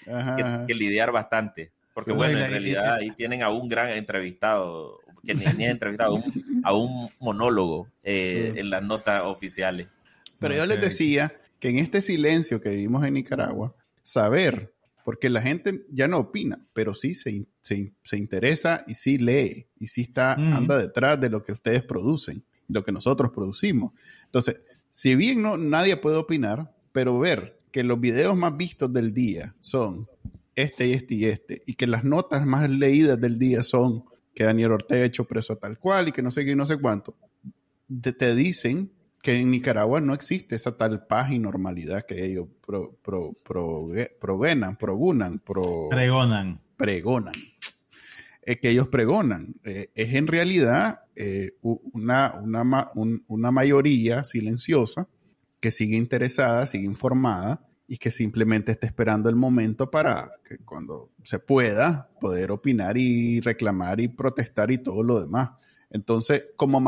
[0.73, 1.71] lidiar bastante.
[1.93, 6.23] Porque bueno, en realidad ahí tienen a un gran entrevistado, que ni, entrevistado,
[6.63, 9.87] a un monólogo eh, en las notas oficiales.
[10.41, 14.73] Pero yo les decía que en este silencio que vivimos en Nicaragua, saber,
[15.05, 19.87] porque la gente ya no opina, pero sí se, se, interesa y sí lee y
[19.87, 23.93] sí está, anda detrás de lo que ustedes producen, lo que nosotros producimos.
[24.25, 29.13] Entonces, si bien no, nadie puede opinar, pero ver que los videos más vistos del
[29.13, 30.07] día son
[30.55, 34.43] este y este y este, y que las notas más leídas del día son que
[34.43, 36.65] Daniel Ortega ha hecho preso a tal cual y que no sé qué y no
[36.65, 37.15] sé cuánto,
[38.01, 38.91] te, dicen
[39.21, 43.33] que en Nicaragua no existe esa tal paz y normalidad que ellos pro, pro,
[44.19, 45.39] progunan, pregonan.
[46.77, 47.33] Pregonan.
[48.43, 49.55] Eh, que ellos pregonan.
[49.63, 52.91] Eh, es en realidad eh, una, una,
[53.27, 55.07] una mayoría silenciosa
[55.59, 61.11] que sigue interesada, sigue informada y que simplemente está esperando el momento para que cuando
[61.23, 65.51] se pueda poder opinar y reclamar y protestar y todo lo demás.
[65.91, 66.79] Entonces, como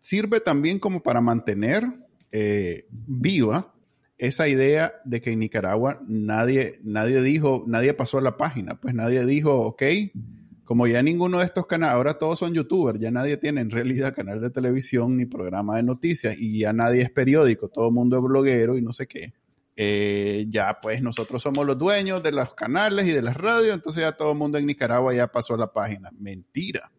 [0.00, 1.84] sirve también como para mantener
[2.32, 3.74] eh, viva
[4.18, 8.94] esa idea de que en Nicaragua nadie, nadie dijo, nadie pasó a la página, pues
[8.94, 9.82] nadie dijo, ok,
[10.64, 14.14] como ya ninguno de estos canales, ahora todos son youtubers, ya nadie tiene en realidad
[14.14, 18.18] canal de televisión ni programa de noticias y ya nadie es periódico, todo el mundo
[18.18, 19.32] es bloguero y no sé qué.
[19.74, 24.02] Eh, ya pues nosotros somos los dueños de los canales y de las radios, entonces
[24.02, 26.10] ya todo el mundo en Nicaragua ya pasó la página.
[26.18, 26.92] Mentira.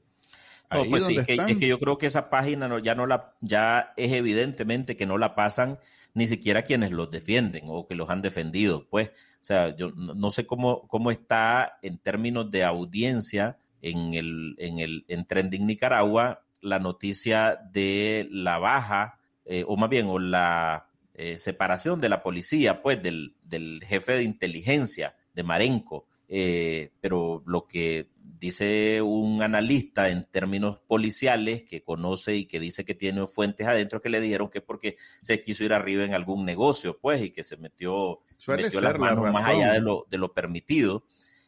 [0.71, 3.93] No, pues sí, es que, yo creo que esa página no, ya no la, ya
[3.97, 5.79] es evidentemente que no la pasan
[6.13, 8.87] ni siquiera quienes los defienden o que los han defendido.
[8.89, 14.55] Pues, o sea, yo no, sé cómo, cómo está en términos de audiencia en el,
[14.59, 20.19] en el en Trending Nicaragua la noticia de la baja, eh, o más bien, o
[20.19, 23.35] la eh, separación de la policía, pues del,
[23.85, 26.05] jefe de inteligencia de Marenco.
[26.29, 28.07] Eh, pero lo que
[28.41, 34.01] dice un analista en términos policiales que conoce y que dice que tiene fuentes adentro
[34.01, 37.29] que le dijeron que es porque se quiso ir arriba en algún negocio, pues, y
[37.29, 41.05] que se metió, metió las manos más allá de lo, de lo permitido.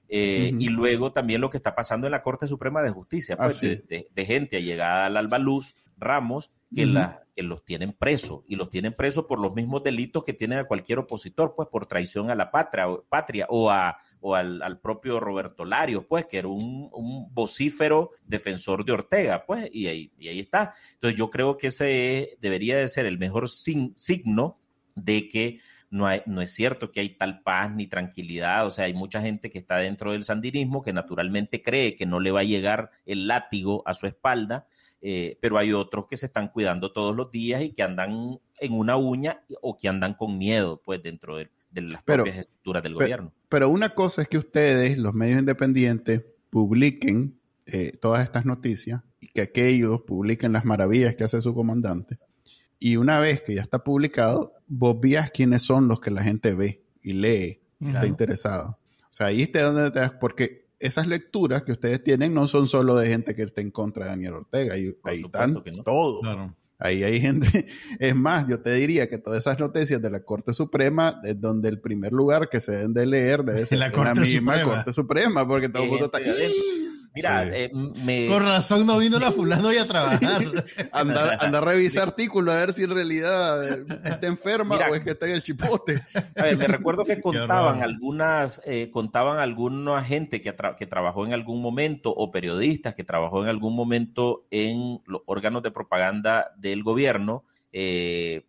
[0.08, 3.60] Eh, y luego también lo que está pasando en la Corte Suprema de Justicia, pues,
[3.60, 8.70] de, gente allegada al Alba Luz, Ramos, que, la, que los tienen presos y los
[8.70, 12.36] tienen presos por los mismos delitos que tienen a cualquier opositor, pues por traición a
[12.36, 16.90] la patria, patria o, a, o al, propio Roberto Larios, pues que era un,
[17.34, 20.74] vocífero defensor de Ortega, pues, y ahí, y ahí está.
[20.94, 24.58] Entonces yo creo que ese debería de ser el mejor signo
[24.96, 25.60] de que
[25.94, 29.52] no, no es cierto que hay tal paz ni tranquilidad, o sea, hay mucha gente
[29.52, 33.28] que está dentro del sandinismo que naturalmente cree que no le va a llegar el
[33.28, 34.66] látigo a su espalda,
[35.02, 38.74] eh, pero hay otros que se están cuidando todos los días y que andan en
[38.74, 43.32] una uña o que andan con miedo, pues, dentro de, las propias estructuras del gobierno.
[43.48, 49.28] Pero una cosa es que ustedes, los medios independientes, publiquen eh, todas estas noticias y
[49.28, 52.18] que aquellos publiquen las maravillas que hace su comandante.
[52.84, 56.54] Y una vez que ya está publicado, vos vías quiénes son los que la gente
[56.54, 58.78] ve y lee y está interesado.
[59.04, 62.68] O sea, ahí está donde te das, porque esas lecturas que ustedes tienen no son
[62.68, 66.20] solo de gente que está en contra de Daniel Ortega, ahí, ahí están todo.
[66.78, 67.66] Ahí hay gente,
[68.02, 71.70] es más, yo te diría que todas esas noticias de la Corte Suprema es donde
[71.70, 75.48] el primer lugar que se deben de leer debe ser la, la misma Corte Suprema,
[75.48, 76.83] porque todo el mundo está aquí.
[77.16, 78.28] Mira, eh, me...
[78.28, 80.42] Con razón no vino la fulano hoy a trabajar.
[80.92, 85.02] anda, anda, a revisar artículos a ver si en realidad eh, está enferma o es
[85.02, 86.02] que está en el chipote.
[86.36, 91.34] A ver, me recuerdo que contaban algunas, eh, contaban alguna gente que, que trabajó en
[91.34, 96.82] algún momento o periodistas que trabajó en algún momento en los órganos de propaganda del
[96.82, 97.44] gobierno.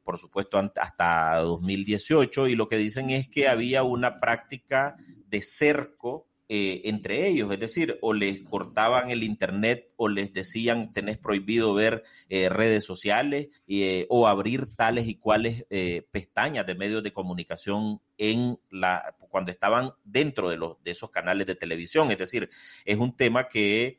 [0.03, 4.97] por supuesto, hasta 2018, y lo que dicen es que había una práctica
[5.29, 10.93] de cerco eh, entre ellos, es decir, o les cortaban el internet o les decían
[10.93, 15.65] tenés prohibido ver eh, redes sociales eh, o abrir tales y cuales
[16.11, 21.47] pestañas de medios de comunicación en la cuando estaban dentro de los de esos canales
[21.47, 22.51] de televisión, es decir,
[22.85, 23.99] es un tema que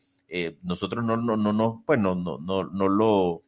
[0.63, 3.41] nosotros no no no no pues no no no, no lo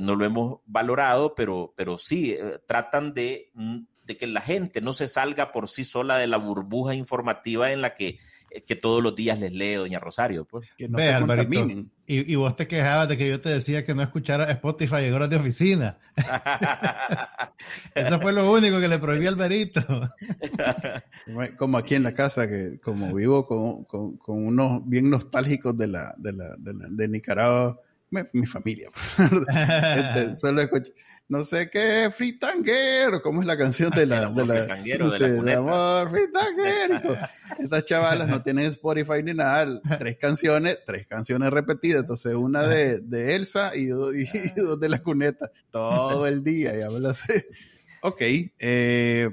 [0.00, 4.92] no lo hemos valorado, pero, pero sí tratan de mm, de que la gente no
[4.92, 8.18] se salga por sí sola de la burbuja informativa en la que,
[8.50, 10.44] eh, que todos los días les lee Doña Rosario.
[10.44, 10.68] Pues.
[10.78, 11.90] Que no se contaminen.
[12.06, 15.14] Y, y, vos te quejabas de que yo te decía que no escuchara Spotify en
[15.14, 15.98] horas de oficina.
[17.96, 19.82] Eso fue lo único que le prohibí a Alberito.
[21.58, 25.88] como aquí en la casa, que como vivo con, con, con unos bien nostálgicos de,
[25.88, 27.80] la, de, la, de, la, de Nicaragua
[28.32, 28.90] mi familia.
[29.18, 30.92] Este, solo escucho,
[31.28, 35.54] no sé qué, fritanguero, ¿cómo es la canción de la, de la, no sé, de,
[35.54, 37.18] amor, fritanguero?
[37.58, 43.00] Estas chavalas no tienen Spotify ni nada, tres canciones, tres canciones repetidas, entonces una de,
[43.00, 44.12] de Elsa y, dos
[44.78, 47.46] de la cuneta, todo el día, ya me lo sé.
[48.02, 48.20] Ok,
[48.58, 49.28] eh,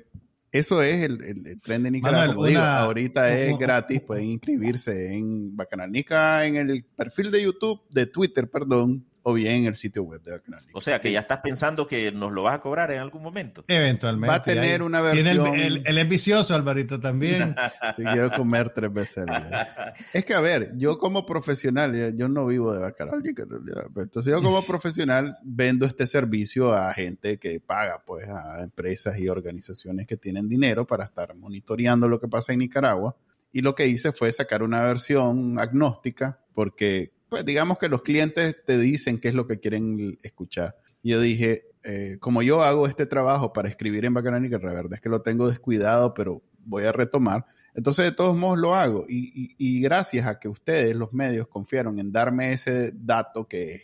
[0.52, 2.80] eso es el, el, tren de Nicaragua.
[2.80, 9.06] ahorita es gratis, pueden inscribirse en Bacanalnica en el perfil de YouTube, de Twitter, perdón,
[9.24, 10.62] o bien el sitio web de Bacanal.
[10.74, 13.64] O sea, que ya estás pensando que nos lo vas a cobrar en algún momento.
[13.68, 14.28] Eventualmente.
[14.28, 15.48] Va a tener una versión.
[15.48, 17.56] El, el, es vicioso, Alvarito, también.
[17.96, 19.94] quiero comer tres veces al día.
[20.12, 23.24] Es que, a ver, yo como profesional, yo no vivo de Bacanal,
[23.94, 29.18] pues, entonces yo como profesional vendo este servicio a gente que paga, pues, a empresas
[29.20, 33.16] y organizaciones que tienen dinero para estar monitoreando lo que pasa en Nicaragua.
[33.54, 38.58] Y lo que hice fue sacar una versión agnóstica, porque pues digamos que los clientes
[38.64, 40.78] te dicen qué es lo que quieren escuchar.
[41.02, 45.02] Yo dije, eh, como yo hago este trabajo para escribir en Bacanánica, la verdad es
[45.02, 47.48] que lo tengo descuidado, pero voy a retomar.
[47.74, 49.06] Entonces, de todos modos lo hago.
[49.10, 53.80] Y, gracias a que ustedes, los medios, confiaron en darme ese dato que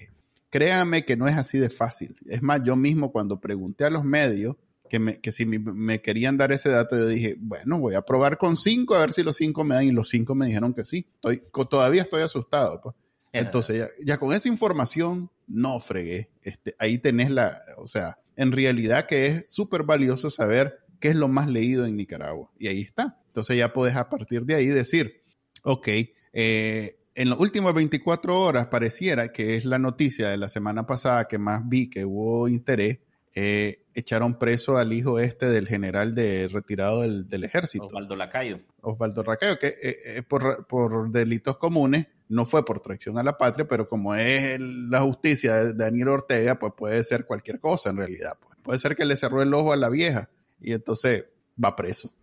[0.51, 2.15] créanme que no es así de fácil.
[2.27, 4.57] Es más, yo mismo cuando pregunté a los medios
[4.91, 8.37] que, me, que si me, querían dar ese dato, yo dije, bueno, voy a probar
[8.37, 9.85] con cinco, a ver si los cinco me dan.
[9.85, 11.07] Y los cinco me dijeron que sí.
[11.15, 12.79] Estoy, todavía estoy asustado.
[12.79, 12.95] Pues.
[13.31, 16.31] Entonces, ya, con esa información, no fregué.
[16.41, 21.15] Este, ahí tenés la, o sea, en realidad que es súper valioso saber qué es
[21.15, 22.51] lo más leído en Nicaragua.
[22.57, 23.19] Y ahí está.
[23.27, 25.23] Entonces ya puedes a partir de ahí decir,
[25.63, 25.87] ok,
[26.33, 31.27] eh, en las últimas 24 horas pareciera que es la noticia de la semana pasada
[31.27, 32.99] que más vi que hubo interés.
[33.35, 37.85] Eh, echaron preso al hijo este del general de retirado del, del ejército.
[37.85, 38.61] Osvaldo Lacayo.
[38.81, 43.67] Osvaldo Lacayo, que eh, por, por delitos comunes no fue por traición a la patria,
[43.67, 48.33] pero como es la justicia de Daniel Ortega, pues puede ser cualquier cosa en realidad.
[48.39, 48.55] Pues.
[48.63, 50.29] Puede ser que le cerró el ojo a la vieja
[50.61, 51.25] y entonces
[51.61, 52.13] va preso.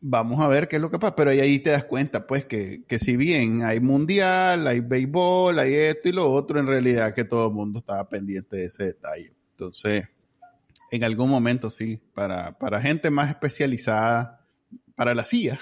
[0.00, 2.84] Vamos a ver qué es lo que pasa, pero ahí, te das cuenta, pues, que,
[2.86, 7.24] que si bien hay mundial, hay béisbol, hay esto y lo otro, en realidad que
[7.24, 9.34] todo el mundo estaba pendiente de ese detalle.
[9.50, 10.04] Entonces,
[10.92, 14.37] en algún momento sí, para, para gente más especializada,
[14.98, 15.56] para la CIA.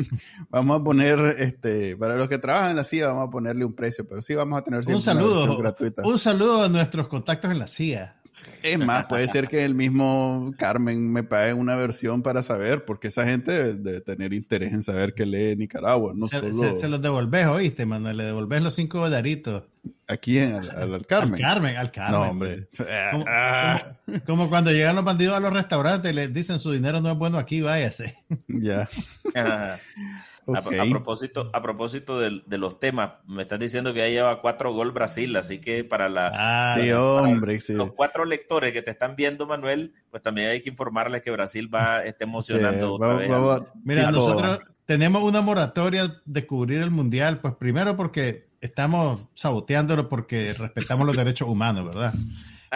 [0.48, 3.74] vamos a poner, este, para los que trabajan en la CIA, vamos a ponerle un
[3.74, 6.06] precio, pero sí vamos a tener un saludo, gratuita.
[6.06, 8.17] Un saludo a nuestros contactos en la CIA.
[8.62, 13.08] Es más, puede ser que el mismo Carmen me pague una versión para saber, porque
[13.08, 16.12] esa gente debe, tener interés en saber qué lee Nicaragua.
[16.14, 16.40] No se,
[16.78, 19.64] se, los devolvés, oíste, Manuel, le devolvés los cinco dolaritos.
[20.06, 20.54] ¿A quién?
[20.54, 21.34] ¿Al, Carmen?
[21.34, 22.20] Al Carmen, al Carmen.
[22.20, 22.68] No, hombre.
[24.26, 27.18] Como, cuando llegan los bandidos a los restaurantes y les dicen su dinero no es
[27.18, 28.16] bueno aquí, váyase.
[28.48, 28.88] Ya.
[30.54, 34.92] A, propósito, a propósito de, los temas, me estás diciendo que ya lleva cuatro gol
[34.92, 39.46] Brasil, así que para, la, ah, sí, hombre, los cuatro lectores que te están viendo,
[39.46, 43.30] Manuel, pues también hay que informarles que Brasil va esté emocionando otra vez.
[43.84, 50.54] Mira, nosotros tenemos una moratoria de cubrir el mundial, pues primero porque estamos saboteándolo porque
[50.54, 52.14] respetamos los derechos humanos, ¿verdad?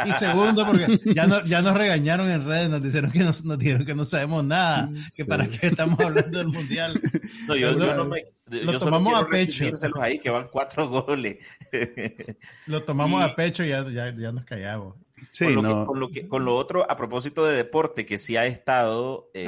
[0.06, 3.58] Y segundo, porque ya, no, ya nos regañaron en redes, nos dijeron que, nos, nos
[3.58, 6.98] dijeron que no sabemos nada, que para qué estamos hablando del mundial.
[7.46, 8.24] No, yo, yo no me.
[8.48, 9.64] Yo tomamos a pecho.
[10.00, 11.38] ahí, que van cuatro goles.
[12.66, 14.94] Lo tomamos a pecho y ya, ya, ya nos callamos.
[15.30, 15.68] Sí, con, lo no.
[15.68, 19.30] que, con, lo que, con, lo otro, a propósito de deporte, que sí ha estado
[19.34, 19.46] eh,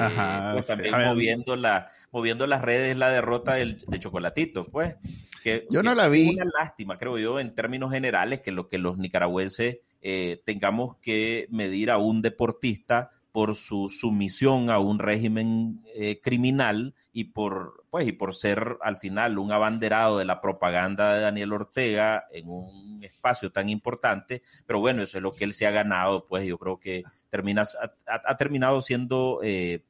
[0.53, 4.95] pues también moviendo, la, moviendo las redes la derrota del, de Chocolatito, pues.
[5.43, 6.33] Que, yo no la vi.
[6.33, 11.47] Una lástima, creo yo, en términos generales, que lo que los nicaragüenses eh, tengamos que
[11.49, 18.07] medir a un deportista por su sumisión a un régimen eh, criminal y por, pues,
[18.07, 23.03] y por ser al final un abanderado de la propaganda de Daniel Ortega en un
[23.03, 24.43] espacio tan importante.
[24.67, 27.63] Pero bueno, eso es lo que él se ha ganado, pues yo creo que termina,
[28.05, 29.83] ha, terminado siendo eh,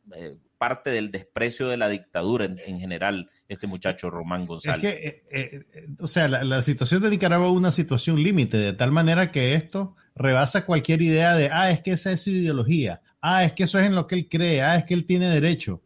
[0.67, 4.83] parte del desprecio de la dictadura en, general, este muchacho Román González.
[4.83, 8.73] Es que, eh, eh, o sea, la, situación de Nicaragua es una situación límite, de
[8.73, 12.99] tal manera que esto rebasa cualquier idea de, ah, es que esa es su ideología,
[13.21, 15.29] ah, es que eso es en lo que él cree, ah, es que él tiene
[15.29, 15.83] derecho.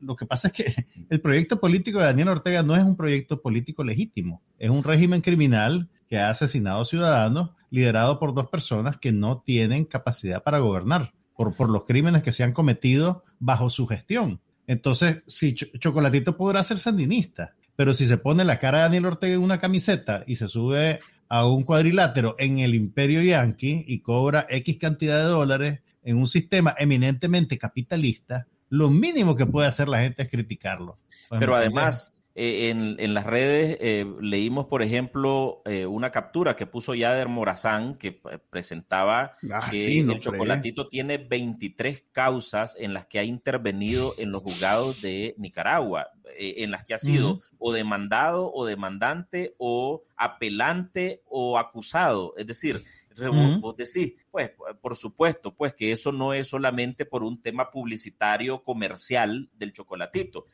[0.00, 0.64] Lo que pasa es que
[1.10, 5.20] el proyecto político de Daniel Ortega no es un proyecto político legítimo, es un régimen
[5.20, 11.12] criminal que ha asesinado ciudadanos liderado por dos personas que no tienen capacidad para gobernar
[11.44, 14.40] por, por los crímenes que se han cometido bajo su gestión.
[14.66, 19.34] Entonces, si Chocolatito podrá ser sandinista, pero si se pone la cara de Daniel Ortega
[19.34, 24.46] en una camiseta y se sube a un cuadrilátero en el imperio yanqui y cobra
[24.50, 30.00] X cantidad de dólares en un sistema eminentemente capitalista, lo mínimo que puede hacer la
[30.00, 30.98] gente es criticarlo.
[31.30, 36.94] Pero además, eh, en, las redes eh, leímos, por ejemplo, eh, una captura que puso
[36.94, 38.12] Yader Morazán que
[38.48, 44.42] presentaba ah, que el chocolatito tiene 23 causas en las que ha intervenido en los
[44.42, 46.08] juzgados de Nicaragua,
[46.38, 52.32] en las que ha sido o demandado o demandante o apelante o acusado.
[52.38, 52.82] Es decir,
[53.14, 57.70] entonces vos, decís, pues por supuesto, pues que eso no es solamente por un tema
[57.70, 60.44] publicitario comercial del chocolatito,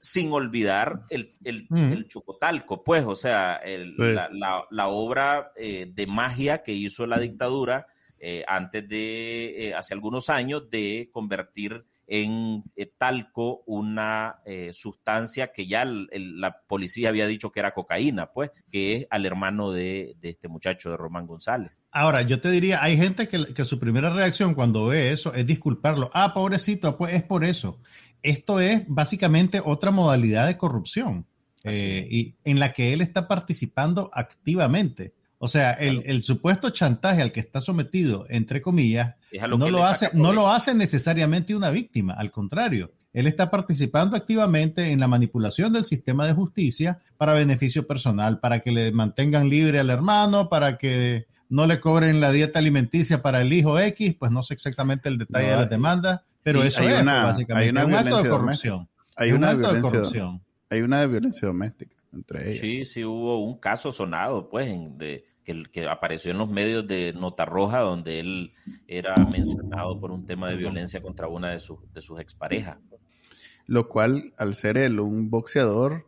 [0.00, 7.06] sin olvidar el, el, chocotalco, pues, o sea, la, obra eh, de magia que hizo
[7.06, 7.86] la dictadura
[8.20, 15.52] eh, antes de, eh, hace algunos años, de convertir en eh, talco una eh, sustancia
[15.52, 20.16] que ya la policía había dicho que era cocaína, pues, que es al hermano de,
[20.22, 21.78] este muchacho, de Román González.
[21.90, 26.08] Ahora, yo te diría, hay gente que, su primera reacción cuando ve eso es disculparlo.
[26.14, 27.78] Ah, pobrecito, pues es por eso.
[28.22, 31.26] Esto es básicamente otra modalidad de corrupción
[31.64, 35.12] eh, y en la que él está participando activamente.
[35.40, 39.14] O sea, el, supuesto chantaje al que está sometido, entre comillas,
[39.48, 42.92] no, lo hace, no lo hace necesariamente una víctima, al contrario.
[43.12, 48.60] Él está participando activamente en la manipulación del sistema de justicia para beneficio personal, para
[48.60, 53.40] que le mantengan libre al hermano, para que no le cobren la dieta alimenticia para
[53.40, 57.04] el hijo X, pues no sé exactamente el detalle de las demandas, pero eso es
[57.04, 58.88] básicamente un acto de corrupción.
[59.16, 60.42] Hay una acto de corrupción.
[60.68, 62.54] Hay una violencia doméstica entre.
[62.54, 67.12] Sí, sí hubo un caso sonado, pues, de, que, que apareció en los medios de
[67.12, 68.52] Nota Roja, donde él
[68.86, 72.78] era mencionado por un tema de violencia contra una de, sus de sus exparejas.
[73.66, 76.06] Lo cual, al ser él un boxeador,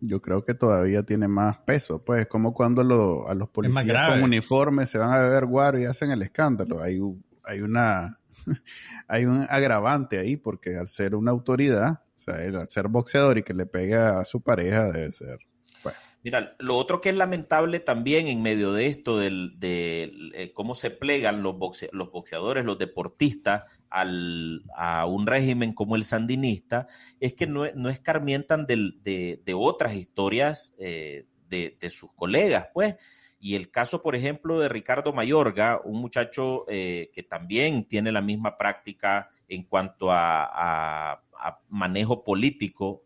[0.00, 2.04] yo creo que todavía tiene más peso.
[2.04, 2.82] Pues como cuando
[3.26, 6.80] a los policías con uniforme se van a beber guaro y hacen el escándalo.
[6.80, 6.98] Hay,
[7.44, 8.18] hay una
[9.08, 13.42] hay un agravante ahí porque al ser una autoridad o sea, el ser boxeador y
[13.44, 15.38] que le pega a su pareja debe ser.
[15.84, 15.94] Pues.
[16.24, 20.90] Mira, lo otro que es lamentable también en medio de esto, de eh, cómo se
[20.90, 21.54] plegan los,
[21.92, 26.88] los boxeadores, los deportistas al, a un régimen como el sandinista,
[27.20, 32.96] es que no, no escarmientan de, de, otras historias eh, de, de, sus colegas, pues.
[33.40, 38.22] Y el caso, por ejemplo, de Ricardo Mayorga, un muchacho eh, que también tiene la
[38.22, 41.22] misma práctica en cuanto a
[41.68, 43.04] manejo político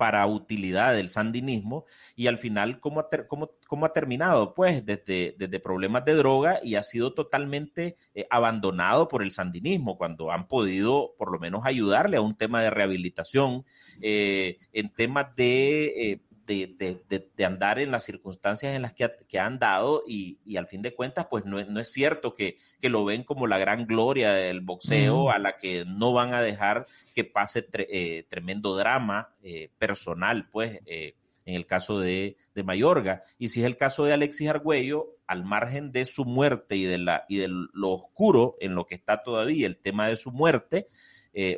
[0.00, 1.84] para utilidad del sandinismo
[2.16, 6.76] y al final cómo ha, cómo, ha terminado, pues desde, desde, problemas de droga y
[6.76, 12.16] ha sido totalmente eh, abandonado por el sandinismo cuando han podido por lo menos ayudarle
[12.16, 13.66] a un tema de rehabilitación,
[14.00, 19.58] eh, en temas de eh, de, andar en las circunstancias en las que, que han
[19.58, 23.46] dado y, al fin de cuentas, pues no, no es cierto que, lo ven como
[23.46, 28.24] la gran gloria del boxeo a la que no van a dejar que pase eh,
[28.28, 33.22] tremendo drama eh, personal, pues, eh, en el caso de, de, Mayorga.
[33.38, 36.98] Y si es el caso de Alexis Argüello, al margen de su muerte y de,
[36.98, 40.86] la, y de lo oscuro en lo que está todavía el tema de su muerte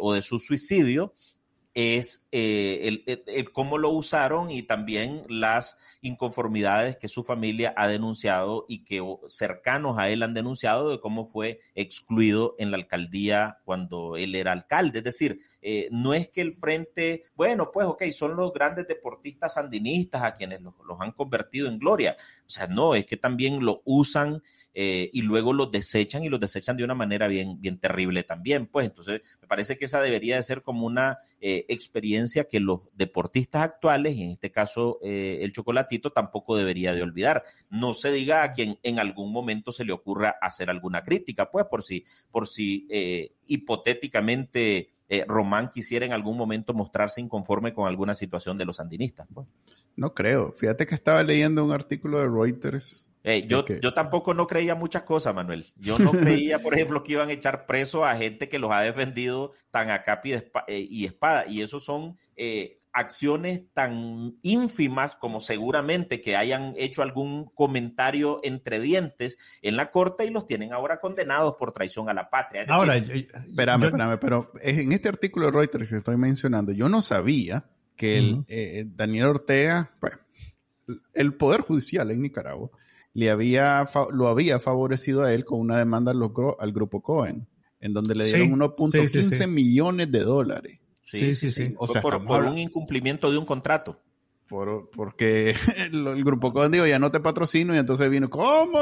[0.01, 1.14] o de su suicidio,
[1.75, 8.66] es eh, el, cómo lo usaron y también las inconformidades que su familia ha denunciado
[8.68, 14.16] y que cercanos a él han denunciado de cómo fue excluido en la alcaldía cuando
[14.16, 14.98] él era alcalde.
[14.98, 19.55] Es decir, eh, no es que el frente, bueno, pues ok, son los grandes deportistas
[19.55, 22.16] sandinistas a quienes los, han convertido en gloria.
[22.18, 24.42] O sea, no, es que también lo usan
[24.74, 28.66] eh, y luego los desechan y los desechan de una manera bien, bien terrible también.
[28.66, 32.80] Pues entonces me parece que esa debería de ser como una eh, experiencia que los
[32.94, 35.53] deportistas actuales, y en este caso el
[36.01, 37.43] tampoco debería de olvidar.
[37.70, 41.66] No se diga a quien en algún momento se le ocurra hacer alguna crítica, pues
[41.66, 42.86] por si, por si
[43.47, 44.88] hipotéticamente...
[45.28, 49.26] Román quisiera en algún momento mostrarse inconforme con alguna situación de los sandinistas.
[49.34, 49.47] Pues.
[49.95, 50.53] No creo.
[50.53, 53.07] Fíjate que estaba leyendo un artículo de Reuters
[53.47, 55.66] yo, yo tampoco no creía muchas cosas, Manuel.
[55.76, 58.80] Yo no creía, por ejemplo, que iban a echar preso a gente que los ha
[58.80, 60.28] defendido tan a capa
[60.66, 61.47] eh, y espada.
[61.47, 68.80] Y eso son eh, acciones tan ínfimas como seguramente que hayan hecho algún comentario entre
[68.80, 72.64] dientes en la corte y los tienen ahora condenados por traición a la patria.
[72.68, 77.64] ahora, espérame, espérame, pero en este artículo de Reuters que estoy mencionando, yo no sabía
[77.97, 80.12] que el, eh, Daniel Ortega, pues,
[81.14, 82.70] el Poder Judicial en Nicaragua,
[83.14, 87.47] le había, lo había favorecido a él con una demanda al, grupo Cohen,
[87.80, 90.82] en donde le dieron 1.15 millones de dólares.
[91.03, 91.74] Sí, sí, sí.
[91.78, 94.00] O sea, por, un incumplimiento de un contrato.
[94.48, 95.55] Por, porque
[95.92, 98.80] el, grupo Cohen dijo, ya no te patrocino, y entonces vino, ¿cómo?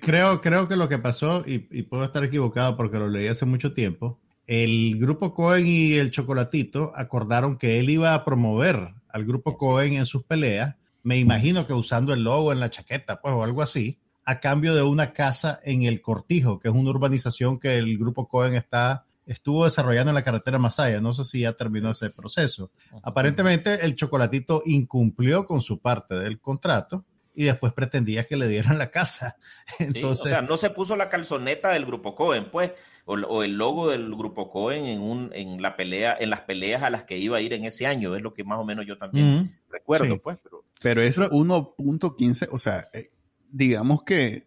[0.00, 3.46] creo, creo que lo que pasó, y, y, puedo estar equivocado porque lo leí hace
[3.46, 9.24] mucho tiempo, el grupo Cohen y el Chocolatito acordaron que él iba a promover al
[9.24, 13.34] grupo Cohen en sus peleas, me imagino que usando el logo en la chaqueta, pues,
[13.34, 17.58] o algo así, a cambio de una casa en el Cortijo, que es una urbanización
[17.58, 21.00] que el grupo Cohen está estuvo desarrollando en la carretera Masaya.
[21.00, 22.70] No sé si ya terminó ese proceso.
[23.02, 27.04] Aparentemente el chocolatito incumplió con su parte del contrato
[27.34, 29.36] y después pretendía que le dieran la casa.
[29.78, 32.72] Entonces, o sea, no se puso la calzoneta del grupo Cohen, pues,
[33.06, 36.90] o, el logo del grupo Cohen en un en la pelea, en las peleas a
[36.90, 38.96] las que iba a ir en ese año, es lo que más o menos yo
[38.96, 40.38] también recuerdo, pues.
[40.42, 43.08] Pero, pero es 1.15, o sea, eh,
[43.50, 44.46] digamos que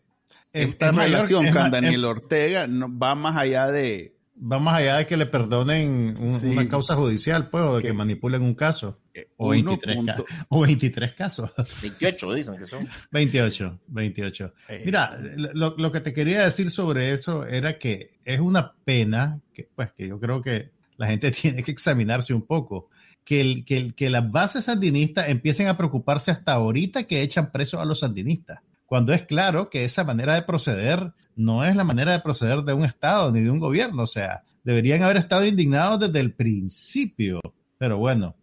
[0.53, 5.17] esta relación con Daniel Ortega no, va más allá de va más allá de que
[5.17, 8.99] le perdonen una causa judicial, pues, o de que, manipulen un caso.
[9.13, 9.97] Eh, o 23,
[10.49, 11.51] o 23 casos.
[11.81, 12.88] 28 dicen que son.
[13.11, 14.53] 28, 28.
[14.69, 14.83] Eh.
[14.86, 15.17] Mira,
[15.53, 19.93] lo, lo, que te quería decir sobre eso era que es una pena, que, pues,
[19.93, 22.89] que yo creo que la gente tiene que examinarse un poco.
[23.23, 27.51] Que, el, que, el, que las bases sandinistas empiecen a preocuparse hasta ahorita que echan
[27.51, 31.83] presos a los sandinistas, cuando es claro que esa manera de proceder no es la
[31.83, 34.03] manera de proceder de un Estado ni de un gobierno.
[34.03, 37.39] O sea, deberían haber estado indignados desde el principio.
[37.77, 38.36] Pero bueno.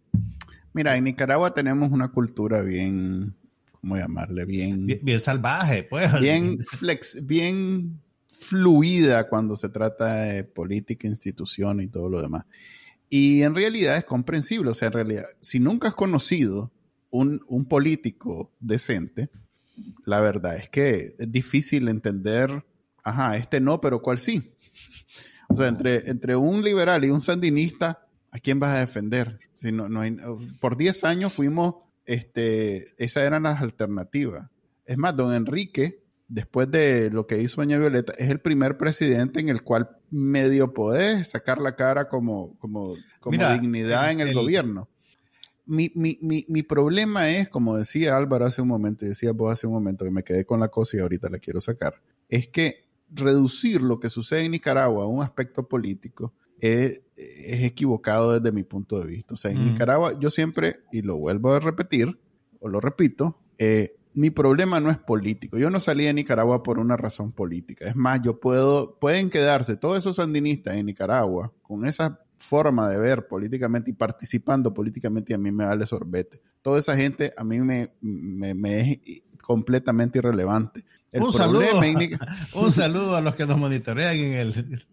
[0.73, 3.35] Mira, en Nicaragua tenemos una cultura bien,
[3.79, 4.45] ¿cómo llamarle?
[4.45, 6.19] Bien, bien, salvaje, pues.
[6.19, 12.45] Bien, flex, bien fluida cuando se trata de política, institución y todo lo demás.
[13.09, 14.71] Y en realidad es comprensible.
[14.71, 16.71] O sea, en realidad, si nunca has conocido
[17.11, 19.29] un, un político decente,
[20.05, 22.63] la verdad es que es difícil entender
[23.03, 24.55] ajá, este no, pero ¿cuál sí?
[25.49, 29.39] O sea, entre, entre un liberal y un sandinista, ¿a quién vas a defender?
[29.51, 30.17] Si no, no hay,
[30.59, 31.75] por 10 años fuimos,
[32.05, 34.49] este, esas eran las alternativas.
[34.85, 39.39] Es más, don Enrique, después de lo que hizo doña Violeta, es el primer presidente
[39.39, 44.89] en el cual medio podés sacar la cara como, como, como dignidad en el, gobierno.
[45.65, 49.53] Mi, mi, mi, mi, problema es, como decía Álvaro hace un momento, y decía vos
[49.53, 52.47] hace un momento, que me quedé con la cosa y ahorita la quiero sacar, es
[52.47, 52.83] que
[53.15, 58.99] reducir lo que sucede en Nicaragua a un aspecto político es, equivocado desde mi punto
[58.99, 59.33] de vista.
[59.33, 62.19] O sea, en Nicaragua yo siempre, y lo vuelvo a repetir,
[62.59, 65.57] o lo repito, eh, mi problema no es político.
[65.57, 67.87] Yo no salí de Nicaragua por una razón política.
[67.87, 72.99] Es más, yo puedo, pueden quedarse todos esos sandinistas en Nicaragua con esa forma de
[72.99, 76.41] ver políticamente y participando políticamente y a mí me vale sorbete.
[76.61, 78.99] Toda esa gente a mí me, me es
[79.41, 81.65] completamente irrelevante un, saludo,
[82.53, 84.85] un saludo a los que nos monitorean en el,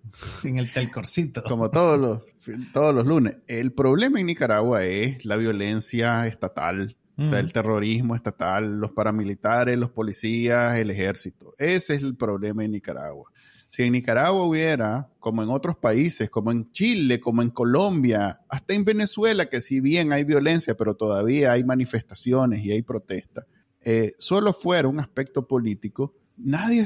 [0.45, 1.43] en el telcorcito.
[1.43, 2.25] Como todos los,
[2.73, 3.37] todos los lunes.
[3.47, 9.79] El problema en Nicaragua es la violencia estatal, o sea, el terrorismo estatal, los paramilitares,
[9.79, 11.55] los policías, el ejército.
[11.59, 13.31] Ese es el problema en Nicaragua.
[13.69, 18.75] Si en Nicaragua hubiera, como en otros países, como en Chile, como en Colombia, hasta
[18.75, 23.47] en Venezuela, que si bien hay violencia, pero todavía hay manifestaciones y hay protestas,
[23.83, 26.85] eh, solo fuera un aspecto político, nadie,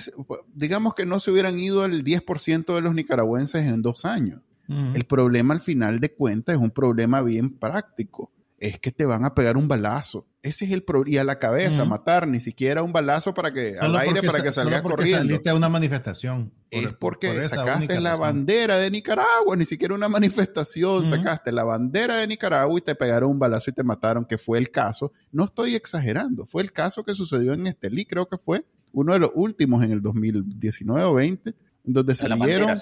[0.54, 4.40] digamos que no se hubieran ido el 10% de los nicaragüenses en dos años.
[4.66, 8.32] El problema al final de cuentas es un problema bien práctico.
[8.64, 10.26] Es que te van a pegar un balazo.
[10.40, 11.14] Ese es el problema.
[11.14, 14.52] Y a la cabeza, matar, ni siquiera un balazo para que, al aire para que
[14.52, 15.18] salgas corriendo.
[15.18, 16.50] saliste a una manifestación.
[16.70, 21.04] es porque sacaste la bandera de Nicaragua, ni siquiera una manifestación.
[21.04, 24.58] Sacaste la bandera de Nicaragua y te pegaron un balazo y te mataron, que fue
[24.58, 25.12] el caso.
[25.30, 29.18] No estoy exagerando, fue el caso que sucedió en Estelí, creo que fue uno de
[29.18, 31.54] los últimos en el 2019 o 20,
[31.84, 32.74] donde salieron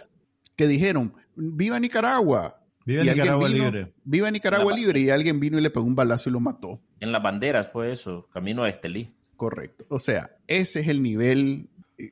[0.55, 2.62] que dijeron, viva Nicaragua.
[2.85, 3.93] Viva Nicaragua libre.
[4.05, 5.01] Viva Nicaragua libre.
[5.01, 6.81] Y alguien vino y le pegó un balazo y lo mató.
[7.01, 9.15] En las banderas fue eso, camino a Estelí.
[9.37, 9.87] Correcto.
[9.89, 12.11] O sea, ese es el nivel eh,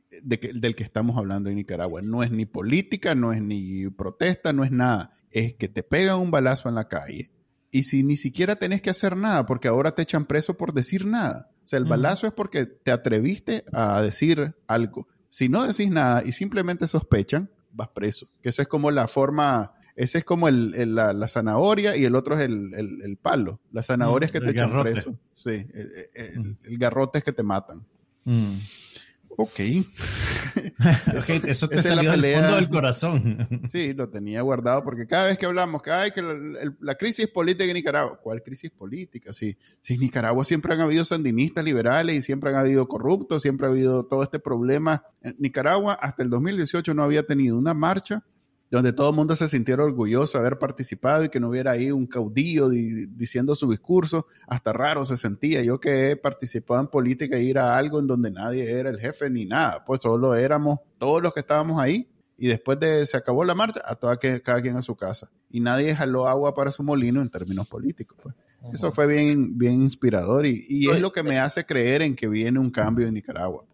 [0.55, 2.03] del que estamos hablando en Nicaragua.
[2.03, 5.13] No es ni política, no es ni protesta, no es nada.
[5.31, 7.31] Es que te pegan un balazo en la calle
[7.71, 11.07] y si ni siquiera tenés que hacer nada, porque ahora te echan preso por decir
[11.07, 11.51] nada.
[11.65, 15.07] O sea, el balazo es porque te atreviste a decir algo.
[15.29, 18.27] Si no decís nada y simplemente sospechan, vas preso.
[18.43, 22.35] Que esa es como la forma, ese es como el, la, zanahoria y el otro
[22.35, 23.61] es el, palo.
[23.73, 25.19] La zanahoria es que te echan preso.
[25.33, 27.85] Sí, el, garrote es que te matan.
[29.37, 29.61] Ok.
[31.47, 33.49] eso te salió del fondo del corazón.
[33.71, 36.23] sí, lo tenía guardado porque cada vez que hablamos, cada vez que
[36.81, 39.33] la, crisis política en Nicaragua, ¿cuál crisis política?
[39.33, 43.67] Sí, sí, en Nicaragua siempre han habido sandinistas liberales y siempre han habido corruptos, siempre
[43.67, 45.05] ha habido todo este problema.
[45.23, 48.25] En Nicaragua hasta el 2018 no había tenido una marcha
[48.71, 51.91] donde todo el mundo se sintiera orgulloso de haber participado y que no hubiera ahí
[51.91, 55.63] un caudillo diciendo su discurso, hasta raro se sentía.
[55.63, 59.01] Yo que he participado en política e ir a algo en donde nadie era el
[59.01, 62.09] jefe ni nada, pues solo éramos todos los que estábamos ahí
[62.39, 65.31] y después de se acabó la marcha, a toda que, cada quien a su casa.
[65.51, 68.19] Y nadie jaló agua para su molino en términos políticos.
[68.23, 68.35] Pues.
[68.73, 72.29] Eso fue bien, bien inspirador y, y es lo que me hace creer en que
[72.29, 73.65] viene un cambio en Nicaragua.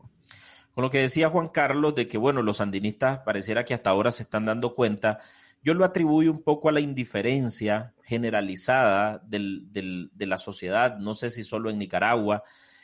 [0.77, 4.11] Con lo que decía Juan Carlos de que, bueno, los sandinistas pareciera que hasta ahora
[4.11, 5.21] se están dando cuenta,
[5.63, 11.15] yo lo atribuyo un poco a la indiferencia generalizada del, del, de la sociedad, no
[11.15, 12.43] sé si solo en Nicaragua,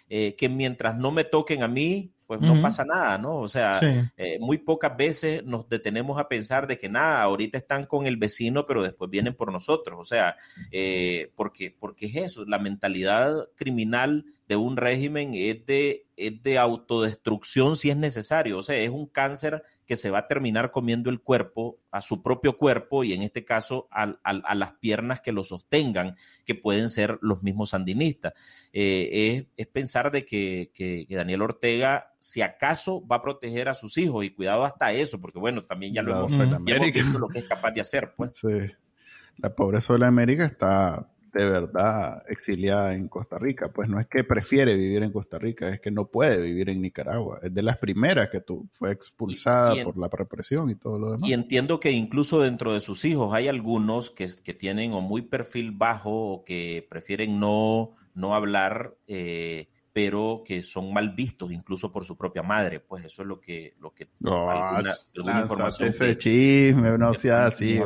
[0.09, 3.37] eh, que mientras no me toquen a mí, pues no pasa nada, ¿no?
[3.37, 3.79] O sea,
[4.17, 8.17] eh, muy pocas veces nos detenemos a pensar de que nada, ahorita están con el
[8.17, 9.99] vecino, pero después vienen por nosotros.
[10.01, 10.35] O sea,
[10.71, 17.77] eh, porque, porque es eso, la mentalidad criminal de un régimen es de, de autodestrucción
[17.77, 18.59] si es necesario.
[18.59, 22.23] O sea, es un cáncer que se va a terminar comiendo el cuerpo, a su
[22.23, 24.17] propio cuerpo y en este caso a,
[24.55, 26.15] las piernas que lo sostengan,
[26.45, 28.33] que pueden ser los mismos sandinistas.
[28.73, 33.99] Eh, es, pensar de que, que, Daniel Ortega, si acaso, va a proteger a sus
[33.99, 36.33] hijos y cuidado hasta eso, porque bueno, también ya lo hemos,
[36.93, 38.15] visto lo que es capaz de hacer.
[38.15, 38.37] Pues.
[38.37, 38.73] Sí.
[39.39, 43.73] La pobreza de la América está de verdad exiliada en Costa Rica.
[43.73, 46.83] Pues no es que prefiere vivir en Costa Rica, es que no puede vivir en
[46.83, 47.39] Nicaragua.
[47.43, 51.29] Es de las primeras que tu, fue expulsada por la represión y todo lo demás.
[51.29, 55.23] Y entiendo que incluso dentro de sus hijos hay algunos que, que tienen o muy
[55.23, 58.97] perfil bajo o que prefieren no, no hablar.
[59.07, 62.81] Eh, pero que son mal vistos incluso por su propia madre.
[62.81, 63.75] Pues eso es lo que...
[63.79, 67.79] Lo que información ese chisme, no sea así.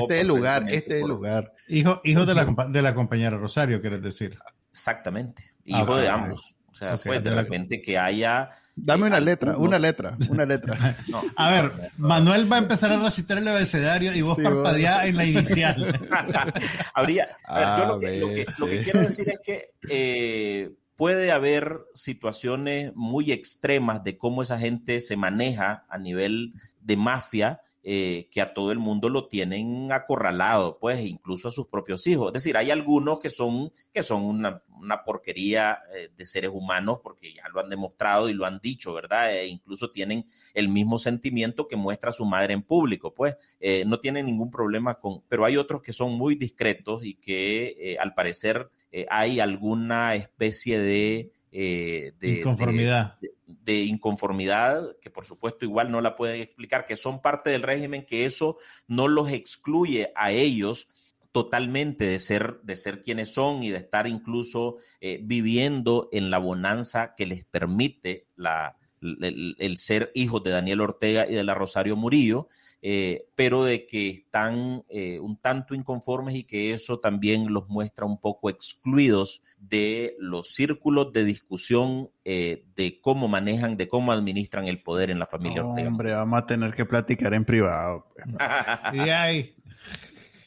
[0.00, 1.52] este es el lugar, este es el lugar.
[1.68, 4.38] Hijo, hijo de, la, de la compañera Rosario, quieres decir.
[4.70, 5.54] Exactamente.
[5.64, 6.56] Hijo de ambos.
[6.70, 8.50] O sea, pues de repente que haya...
[8.74, 10.76] Dame una letra, una letra, una letra.
[11.36, 15.24] a ver, Manuel va a empezar a recitar el abecedario y vos sí, en la
[15.24, 15.98] inicial.
[16.94, 17.26] Habría...
[17.44, 19.70] A ver, yo lo que, lo, que, lo que, quiero decir es que...
[19.88, 26.96] Eh, puede haber situaciones muy extremas de cómo esa gente se maneja a nivel de
[26.96, 32.04] mafia, eh, que a todo el mundo lo tienen acorralado, pues incluso a sus propios
[32.08, 32.28] hijos.
[32.28, 34.62] Es decir, hay algunos que son, que son una,
[35.04, 39.32] porquería eh, de seres humanos porque ya lo han demostrado y lo han dicho, ¿verdad?
[39.36, 44.00] E incluso tienen el mismo sentimiento que muestra su madre en público, pues eh, no
[44.00, 48.68] tienen ningún problema con, pero hay otros que son muy discretos y que al parecer
[48.92, 53.16] eh, hay alguna especie de, eh, inconformidad.
[53.46, 58.04] De, inconformidad, que por supuesto igual no la pueden explicar, que son parte del régimen,
[58.04, 58.56] que eso
[58.86, 60.88] no los excluye a ellos
[61.32, 66.38] totalmente de ser, de ser quienes son y de estar incluso eh, viviendo en la
[66.38, 71.96] bonanza que les permite la, el, ser hijos de Daniel Ortega y de la Rosario
[71.96, 72.48] Murillo,
[72.82, 78.06] eh, pero de que están eh, un tanto inconformes y que eso también los muestra
[78.06, 84.66] un poco excluidos de los círculos de discusión eh, de cómo manejan, de cómo administran
[84.66, 85.88] el poder en la familia Ortega.
[85.88, 88.06] Hombre, vamos a tener que platicar en privado.
[88.14, 88.26] Pues,
[89.06, 89.54] y ahí.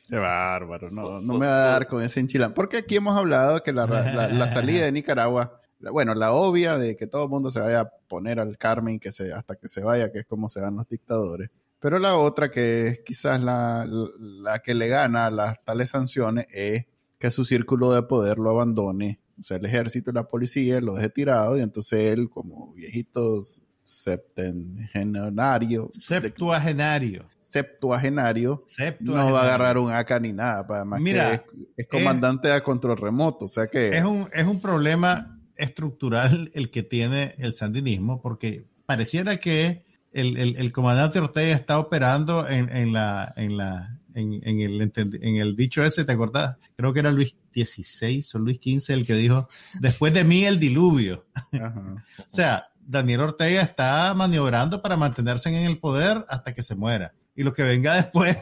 [0.08, 2.56] Qué bárbaro, no, no me va a dar con ese enchilán.
[2.56, 7.08] Porque aquí hemos hablado que la, la salida de Nicaragua bueno, la obvia de que
[7.08, 10.12] todo el mundo se vaya a poner al Carmen que se, hasta que se vaya,
[10.12, 11.50] que es como se dan los dictadores.
[11.80, 16.46] Pero la otra, que es quizás la, la que le gana a las tales sanciones,
[16.54, 16.86] es
[17.18, 19.22] que su círculo de poder lo abandone.
[19.40, 23.46] O sea, el ejército y la policía lo deje tirado y entonces él, como viejito
[23.90, 25.90] septengenario.
[25.94, 27.26] Septuagenario.
[27.40, 28.64] Septuagenario.
[29.00, 30.66] No va a agarrar un AK ni nada.
[30.70, 33.46] Además Mira, que es, comandante a control remoto.
[33.46, 33.98] O sea que...
[33.98, 40.38] Es un, es un problema estructural el que tiene el sandinismo, porque pareciera que el,
[40.38, 45.56] el, comandante Ortega está operando en, en la, en, la, en, en, el, en el
[45.56, 46.58] dicho ese, ¿te acordás?
[46.76, 49.48] Creo que era Luis XVI o Luis XV el que dijo,
[49.80, 51.28] después de mí el diluvio.
[51.54, 57.14] o sea, Daniel Ortega está maniobrando para mantenerse en el poder hasta que se muera.
[57.36, 58.38] Y lo que venga después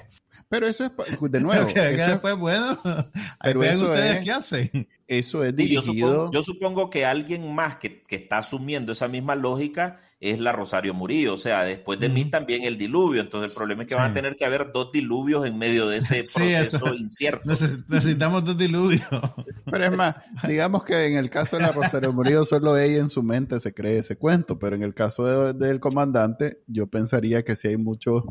[0.49, 0.91] pero eso es,
[1.31, 1.67] de nuevo.
[1.67, 2.79] eso es, bueno,
[3.41, 4.87] pero eso ustedes es, qué hacen.
[5.07, 6.31] Eso es dirigido.
[6.31, 10.93] Yo supongo, que alguien más que, que, está asumiendo esa misma lógica es la Rosario
[10.93, 11.33] Murillo.
[11.33, 13.21] O sea, después de mí también el diluvio.
[13.21, 15.97] Entonces el problema es que van a tener que haber dos diluvios en medio de
[15.97, 17.43] ese proceso incierto.
[17.87, 19.07] necesitamos dos diluvios.
[19.65, 20.15] Pero es más,
[20.47, 23.73] digamos que en el caso de la Rosario Murillo, solo ella en su mente se
[23.73, 24.59] cree ese cuento.
[24.59, 28.23] Pero en el caso del comandante, yo pensaría que si hay muchos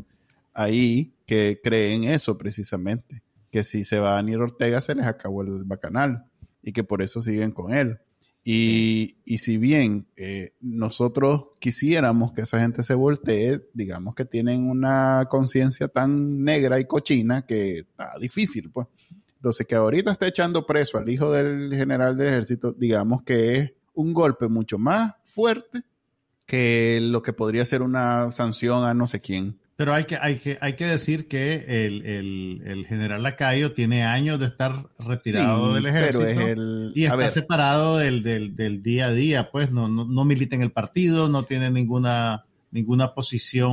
[0.57, 5.43] ahí que creen eso precisamente, que si se va a Daniel Ortega se les acabó
[5.43, 6.25] el bacanal
[6.63, 7.99] y que por eso siguen con él.
[8.43, 14.69] Y, y si bien eh, nosotros quisiéramos que esa gente se voltee, digamos que tienen
[14.69, 18.87] una conciencia tan negra y cochina que está difícil, pues.
[19.35, 23.73] Entonces, que ahorita está echando preso al hijo del general del ejército, digamos que es
[23.93, 25.83] un golpe mucho más fuerte
[26.47, 30.37] que lo que podría ser una sanción a no sé quién Pero hay que, hay
[30.37, 36.25] que, hay que decir que el, general Lacayo tiene años de estar retirado del ejército
[36.95, 41.43] y está separado del, día a día, pues no, no, milita en el partido, no
[41.43, 43.71] tiene ninguna, ninguna posición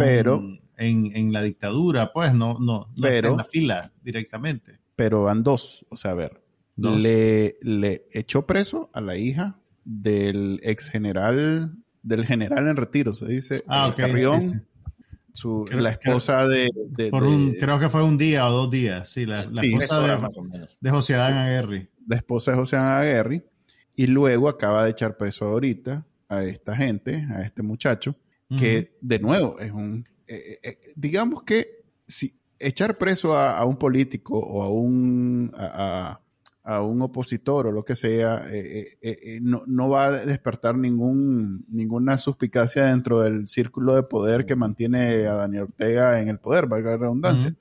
[0.76, 4.78] en, la dictadura, pues no, no, está en la fila directamente.
[4.96, 6.42] Pero van dos, o sea, a ver,
[6.76, 13.26] le, le echó preso a la hija del ex general, del general en retiro, se
[13.26, 14.66] dice, ah, Carrión
[15.72, 16.70] la esposa de,
[17.58, 20.18] creo que fue un día o dos días, sí, la, esposa
[20.80, 21.90] de, José Adán Aguirre.
[22.06, 23.44] La esposa de José Adán Aguirre.
[23.96, 28.16] Y luego acaba de echar preso ahorita a esta gente, a este muchacho,
[28.58, 30.04] que de nuevo es un...
[30.26, 35.50] Eh, eh, eh, digamos que si echar preso a, un político o a un...
[35.54, 36.23] a, a
[36.64, 42.16] un opositor o lo que sea, eh, eh, eh, no, va a despertar ningún, ninguna
[42.16, 46.92] suspicacia dentro del círculo de poder que mantiene a Daniel Ortega en el poder, valga
[46.92, 47.54] la redundancia.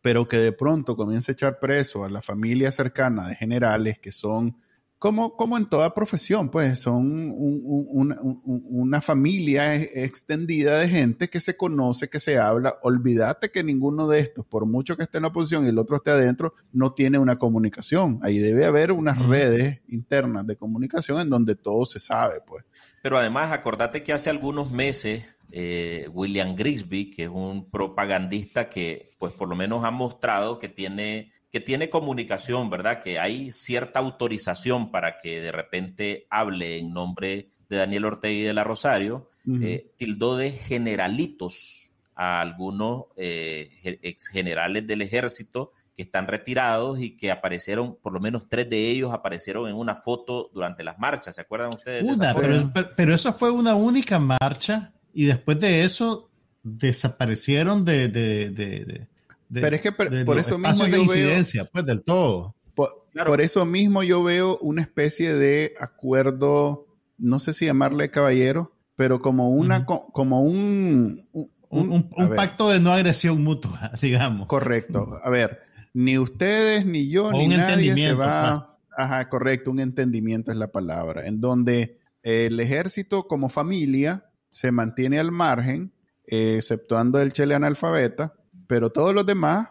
[0.00, 4.10] Pero que de pronto comience a echar preso a la familia cercana de generales que
[4.10, 4.56] son
[5.02, 12.08] como, como en toda profesión, pues son una familia extendida de gente que se conoce,
[12.08, 12.76] que se habla.
[12.82, 15.96] Olvídate que ninguno de estos, por mucho que esté en la oposición y el otro
[15.96, 18.20] esté adentro, no tiene una comunicación.
[18.22, 22.64] Ahí debe haber unas redes internas de comunicación en donde todo se sabe, pues.
[23.02, 29.16] Pero además, acordate que hace algunos meses eh, William Grisby, que es un propagandista que,
[29.18, 33.00] pues por lo menos ha mostrado que tiene que tiene comunicación, ¿verdad?
[33.02, 38.42] Que hay cierta autorización para que de repente hable en nombre de Daniel Ortega y
[38.42, 39.28] de la Rosario,
[39.60, 47.16] eh, tildó de generalitos a algunos eh, ex generales del ejército que están retirados y
[47.16, 51.34] que aparecieron, por lo menos tres de ellos aparecieron en una foto durante las marchas.
[51.34, 52.02] ¿Se acuerdan ustedes?
[52.02, 56.30] Una, pero, pero, eso fue una única marcha y después de eso
[56.62, 59.08] desaparecieron de, de
[59.52, 62.54] pero es que por, eso mismo yo incidencia, pues del todo.
[62.74, 66.86] Por, eso mismo yo veo una especie de acuerdo,
[67.18, 71.20] no sé si llamarle caballero, pero como una, como un,
[71.68, 74.46] un, pacto de no agresión mutua, digamos.
[74.46, 75.06] Correcto.
[75.22, 75.60] A ver,
[75.92, 78.78] ni ustedes, ni yo, ni nadie se va.
[78.78, 78.96] Pues.
[78.96, 85.18] Ajá, correcto, un entendimiento es la palabra, en donde el ejército como familia se mantiene
[85.18, 85.92] al margen,
[86.26, 88.34] eh, exceptuando el chile analfabeta,
[88.72, 89.68] pero todos los demás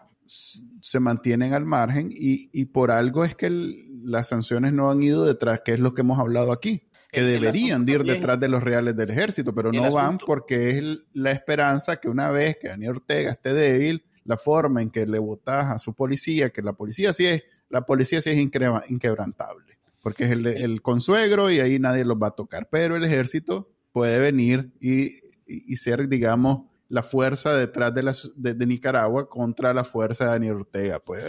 [0.80, 5.62] se mantienen al margen y, por algo es que las sanciones no han ido detrás,
[5.64, 9.10] que es lo que hemos hablado aquí, que deberían ir detrás de los reales del
[9.10, 10.84] ejército, pero no van porque es
[11.14, 15.18] la esperanza que una vez que Daniel Ortega esté débil, la forma en que le
[15.18, 20.26] votas a su policía, que la policía sí es, la policía sí es inquebrantable, porque
[20.26, 24.72] es el, consuegro y ahí nadie los va a tocar, pero el ejército puede venir
[24.78, 25.10] y
[25.74, 31.00] ser, digamos, la fuerza detrás de, la, de, Nicaragua contra la fuerza de Daniel Ortega.
[31.00, 31.24] Pues,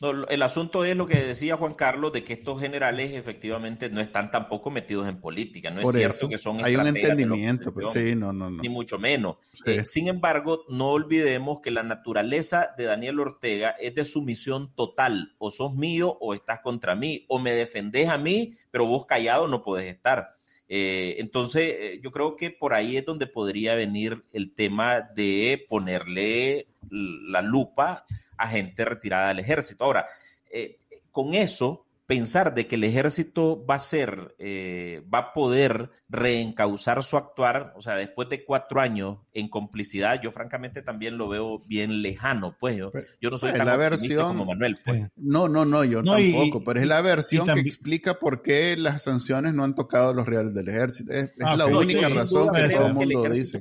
[0.00, 4.00] no, el asunto es lo que decía Juan Carlos, de que estos generales efectivamente no
[4.00, 5.70] están tampoco metidos en política.
[5.70, 8.62] No es cierto que son Hay un entendimiento, pues sí, no, no, no.
[8.62, 9.36] Ni mucho menos.
[9.66, 15.34] Eh, sin embargo, no olvidemos que la naturaleza de Daniel Ortega es de sumisión total.
[15.36, 17.26] O sos mío o estás contra mí.
[17.28, 20.34] O me defendés a mí, pero vos callado no podés estar.
[20.74, 25.66] Eh, entonces, eh, yo creo que por ahí es donde podría venir el tema de
[25.68, 28.06] ponerle la lupa
[28.38, 29.84] a gente retirada del ejército.
[29.84, 30.06] Ahora,
[30.50, 30.78] eh,
[31.10, 37.02] con eso, pensar de que el ejército va a ser, eh, va a poder reencauzar
[37.02, 41.60] su actuar, o sea, después de cuatro años en complicidad, yo francamente también lo veo
[41.66, 44.78] bien lejano, pues yo, yo no soy pues, tan la versión, como Manuel.
[44.84, 45.10] Pues.
[45.16, 49.54] No, no, no, yo tampoco, pero es la versión que explica por qué las sanciones
[49.54, 51.14] no han tocado los reales del ejército.
[51.14, 53.58] Es, ah, la única razón que todo el mundo dice.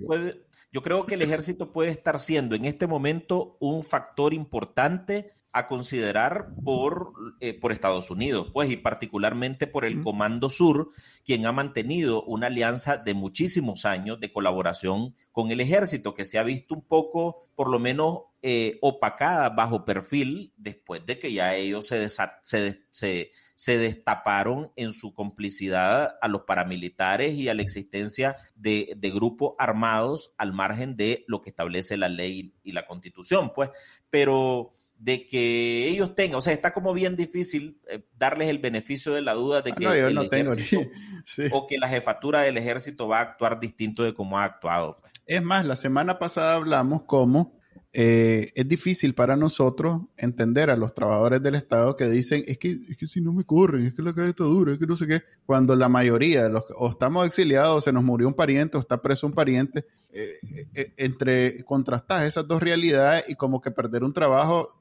[0.74, 5.68] yo creo que el ejército puede estar siendo en este momento un factor importante a
[5.68, 10.90] considerar por, eh, por Estados Unidos, pues, y particularmente por el Comando Sur,
[11.26, 16.40] quien ha mantenido una alianza de muchísimos años de colaboración con el ejército, que se
[16.40, 21.54] ha visto un poco, por lo menos, eh, opacada bajo perfil después de que ya
[21.54, 28.38] ellos se, se, se, destaparon en su complicidad a los paramilitares y a la existencia
[28.56, 33.52] de, de grupos armados al margen de lo que establece la ley y la constitución,
[33.54, 33.70] pues,
[34.10, 34.72] pero
[35.02, 39.24] de que ellos tengan, o sea, está como bien difícil eh, darles el beneficio de
[39.24, 40.82] la duda de ah, que el ejército,
[41.52, 45.00] o que la jefatura del ejército va a actuar distinto de cómo ha actuado.
[45.02, 45.12] Pues.
[45.26, 47.60] Es más, la semana pasada hablamos cómo
[47.94, 52.78] eh, es difícil para nosotros entender a los trabajadores del Estado que dicen, es que,
[52.88, 54.96] es que si no me corren, es que la calle está dura, es que no
[54.96, 58.36] sé qué, cuando la mayoría de los, o estamos exiliados, o se nos murió un
[58.36, 59.84] pariente, o está preso un pariente,
[60.14, 60.30] eh,
[60.76, 64.78] eh, entre contrastas esas dos realidades y como que perder un trabajo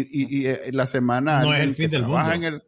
[0.00, 2.62] y, y, la semana no el fin que, del trabaja en el,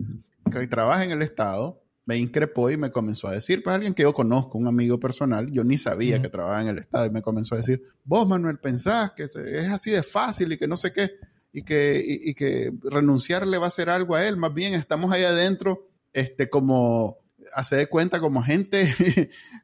[0.51, 4.05] que trabaja en el Estado me increpó y me comenzó a decir, pues alguien que
[4.05, 7.21] yo conozco, un amigo personal, yo ni sabía que trabajaba en el Estado y me
[7.21, 9.37] comenzó a decir, vos Manuel pensás que es
[9.73, 11.11] así de fácil y que no sé qué,
[11.53, 15.25] y que, y, que renunciarle va a ser algo a él, más bien estamos ahí
[15.25, 17.19] adentro, este, como,
[17.55, 18.95] hace de cuenta como gente,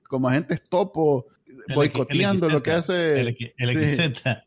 [0.08, 1.26] como agentes topo,
[1.76, 3.20] boicoteando lo que hace...
[3.20, 4.42] El, el,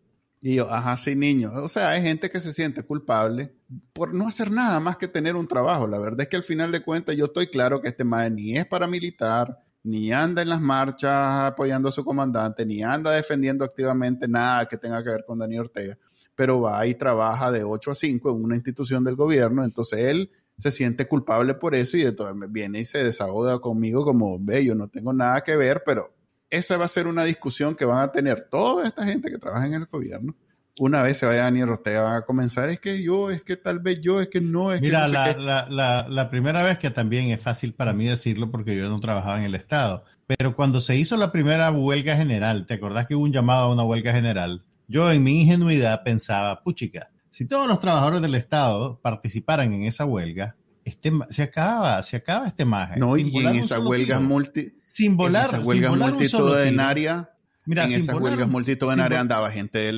[0.47, 1.51] y yo, ajá, sí, niño.
[1.55, 3.55] O sea, hay gente que se siente culpable
[3.93, 5.87] por no hacer nada más que tener un trabajo.
[5.87, 8.55] La verdad es que al final de cuentas yo estoy claro que este madre ni
[8.55, 14.27] es paramilitar, ni anda en las marchas apoyando a su comandante, ni anda defendiendo activamente
[14.27, 15.97] nada que tenga que ver con Daniel Ortega,
[16.35, 20.29] pero va y trabaja de 8 a 5 en una institución del gobierno, entonces él
[20.59, 24.75] se siente culpable por eso y entonces viene y se desahoga conmigo como, ve, yo
[24.75, 26.14] no tengo nada que ver, pero
[26.49, 29.67] esa va a ser una discusión que van a tener toda esta gente que trabaja
[29.67, 30.35] en el gobierno.
[30.77, 33.79] Una vez se vaya Daniel Ortega, van a comenzar, es que yo, es que tal
[33.79, 36.91] vez yo, es que no, es Mira, que la, la, la, la, primera vez que
[36.91, 40.81] también es fácil para mí decirlo porque yo no trabajaba en el Estado, pero cuando
[40.81, 44.11] se hizo la primera huelga general, ¿te acordás que hubo un llamado a una huelga
[44.11, 44.65] general?
[44.87, 50.05] Yo en mi ingenuidad pensaba, puchica, si todos los trabajadores del Estado participaran en esa
[50.05, 50.55] huelga,
[50.86, 52.99] este, se acaba, se acaba este maje.
[52.99, 55.45] No, y en esa huelga multi sin volar.
[55.45, 57.31] En esa huelga multitudinaria.
[57.65, 59.97] Mira, en esas huelgas multitudinarias andaba gente del,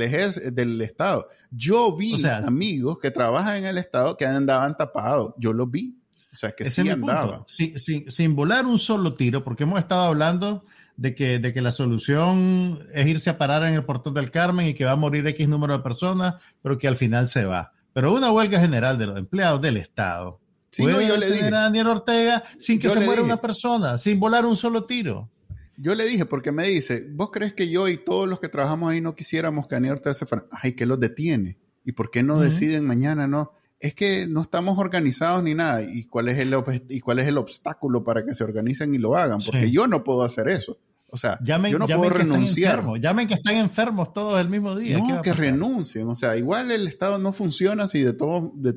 [0.55, 1.27] del Estado.
[1.51, 5.33] Yo vi amigos que trabajan en el Estado que andaban tapados.
[5.37, 5.99] Yo los vi.
[6.31, 7.45] O sea, que sí andaba.
[7.47, 10.63] sin volar un solo tiro, porque hemos estado hablando
[10.95, 14.67] de que, de que la solución es irse a parar en el portón del Carmen
[14.67, 17.73] y que va a morir X número de personas, pero que al final se va.
[17.91, 20.39] Pero una huelga general de los empleados del Estado
[20.77, 21.47] Sí, no, yo le dije.
[21.47, 25.27] a Daniel Ortega sin que se muera una persona, sin volar un solo tiro.
[25.75, 28.91] Yo le dije, porque me dice, ¿vos crees que yo y todos los que trabajamos
[28.91, 30.45] ahí no quisiéramos que Daniel Ortega se fuera?
[30.51, 31.57] Ay, ¿qué los detiene?
[31.83, 33.25] ¿Y por qué no deciden mañana?
[33.25, 35.81] No, es que no estamos organizados ni nada.
[35.81, 36.55] ¿Y cuál es el,
[36.89, 39.39] y cuál es el obstáculo para que se organicen y lo hagan?
[39.43, 40.77] Porque yo no puedo hacer eso.
[41.09, 42.85] O sea, yo no puedo renunciar.
[42.99, 44.99] Llamen que están enfermos todos el mismo día.
[44.99, 46.07] No, que renuncien.
[46.07, 48.73] O sea, igual el Estado no funciona si de, todo, de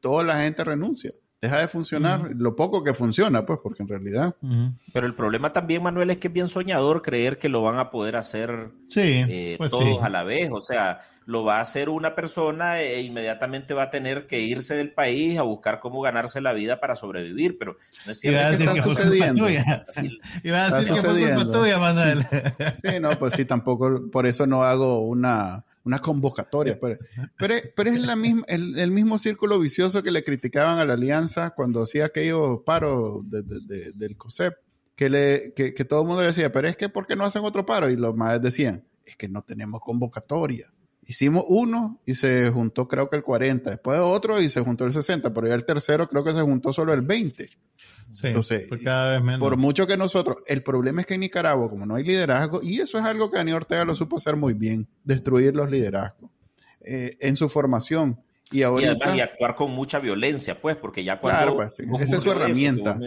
[0.00, 1.12] toda la gente renuncia
[1.42, 4.36] deja de funcionar, lo poco que funciona, pues, porque en realidad.
[4.92, 7.90] Pero el problema también, Manuel, es que es bien soñador creer que lo van a
[7.90, 10.50] poder hacer eh, pues todos a la vez.
[10.52, 14.76] O sea, lo va a hacer una persona e inmediatamente va a tener que irse
[14.76, 17.58] del país a buscar cómo ganarse la vida para sobrevivir.
[17.58, 17.74] Pero
[18.06, 19.48] no es cierto que está sucediendo.
[20.44, 22.24] Iba a decir que fue culpa tuya, Manuel.
[22.84, 26.78] Sí, no, pues sí, tampoco, por eso no hago una una convocatoria.
[27.38, 31.50] Pero, pero, es la misma, el, mismo círculo vicioso que le criticaban a la alianza
[31.50, 34.54] cuando hacía aquellos paros del COSEP,
[34.94, 37.66] que, le, que, todo el mundo decía, pero es que ¿por qué no hacen otro
[37.66, 37.90] paro?
[37.90, 40.72] Y los más decían, es que no tenemos convocatoria.
[41.04, 44.92] Hicimos uno y se juntó creo que el 40, después otro y se juntó el
[44.92, 47.48] 60, pero ya el tercero creo que se juntó solo el 20.
[48.22, 48.68] Entonces,
[49.38, 52.80] por mucho que nosotros, el problema es que en Nicaragua, como no hay liderazgo, y
[52.80, 56.30] eso es algo que Daniel Ortega lo supo hacer muy bien, destruir los liderazgos
[56.82, 58.22] eh, en su formación.
[58.50, 61.56] Y, además y actuar con mucha violencia, pues, porque ya cuando...
[61.56, 62.98] Pues, esa es su herramienta.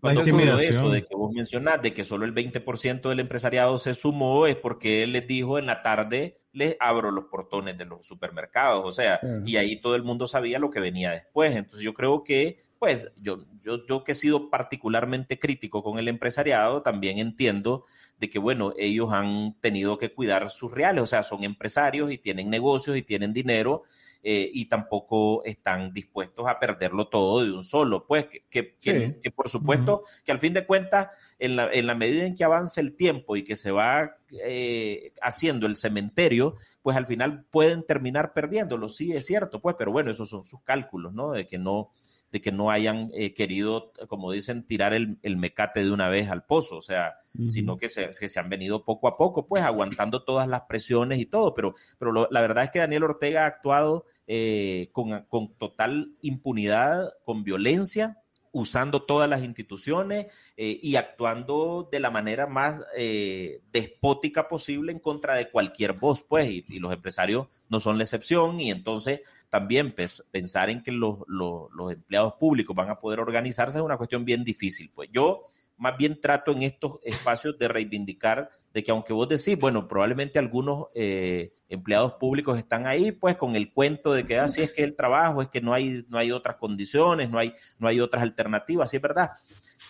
[0.00, 3.94] Cuando ocurrió eso de que vos mencionás, de que solo el 20% del empresariado se
[3.94, 8.06] sumó, es porque él les dijo en la tarde, les abro los portones de los
[8.06, 11.54] supermercados, o sea, y ahí todo el mundo sabía lo que venía después.
[11.54, 16.08] Entonces yo creo que, pues, yo, yo, yo que he sido particularmente crítico con el
[16.08, 17.84] empresariado, también entiendo
[18.18, 22.16] de que, bueno, ellos han tenido que cuidar sus reales, o sea, son empresarios y
[22.16, 23.82] tienen negocios y tienen dinero
[24.22, 28.06] eh, y tampoco están dispuestos a perderlo todo de un solo.
[28.06, 31.08] Pues que, que, por supuesto que al fin de cuentas,
[31.38, 35.12] en la, en la, medida en que avance el tiempo y que se va eh,
[35.20, 40.10] haciendo el cementerio, pues al final pueden terminar perdiéndolo, sí es cierto, pues, pero bueno,
[40.10, 41.32] esos son sus cálculos, ¿no?
[41.32, 41.90] De que no,
[42.30, 46.44] de que no hayan eh, querido, como dicen, tirar el, mecate de una vez al
[46.44, 47.14] pozo, o sea,
[47.48, 51.18] sino que se, que se han venido poco a poco, pues aguantando todas las presiones
[51.18, 55.54] y todo, pero, pero la verdad es que Daniel Ortega ha actuado eh, con, con
[55.54, 58.20] total impunidad, con violencia,
[58.52, 60.26] usando todas las instituciones
[60.56, 66.22] eh, y actuando de la manera más eh, despótica posible en contra de cualquier voz,
[66.22, 69.20] pues, y, los empresarios no son la excepción, y entonces
[69.50, 69.94] también
[70.30, 74.44] pensar en que los, los, empleados públicos van a poder organizarse es una cuestión bien
[74.44, 74.90] difícil.
[74.94, 75.42] Pues yo
[75.76, 80.38] más bien trato en estos espacios de reivindicar de que aunque vos decís, bueno, probablemente
[80.38, 84.72] algunos eh, empleados públicos están ahí, pues con el cuento de que así ah, es
[84.72, 87.98] que el trabajo, es que no hay, no hay otras condiciones, no hay, no hay
[87.98, 89.30] otras alternativas, sí es verdad.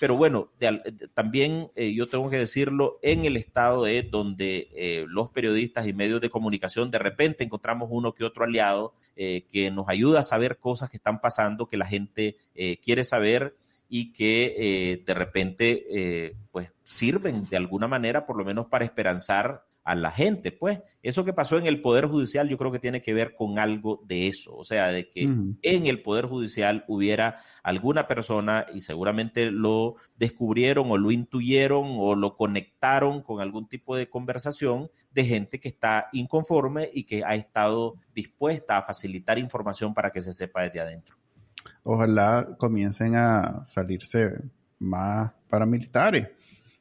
[0.00, 0.50] Pero bueno,
[1.14, 5.92] también eh, yo tengo que decirlo, en el estado es donde eh, los periodistas y
[5.92, 10.58] medios de comunicación de repente encontramos uno que otro aliado que nos ayuda a saber
[10.58, 12.36] cosas que están pasando, que la gente
[12.80, 13.54] quiere saber
[13.90, 18.84] y que eh, de repente eh, pues sirven de alguna manera por lo menos para
[18.84, 20.52] esperanzar a la gente.
[20.52, 20.80] Pues.
[21.02, 24.02] Eso que pasó en el Poder Judicial yo creo que tiene que ver con algo
[24.06, 29.50] de eso, o sea, de que en el Poder Judicial hubiera alguna persona y seguramente
[29.50, 35.60] lo descubrieron o lo intuyeron o lo conectaron con algún tipo de conversación de gente
[35.60, 40.62] que está inconforme y que ha estado dispuesta a facilitar información para que se sepa
[40.62, 41.16] desde adentro.
[41.84, 44.40] Ojalá comiencen a salirse
[44.78, 46.28] más paramilitares,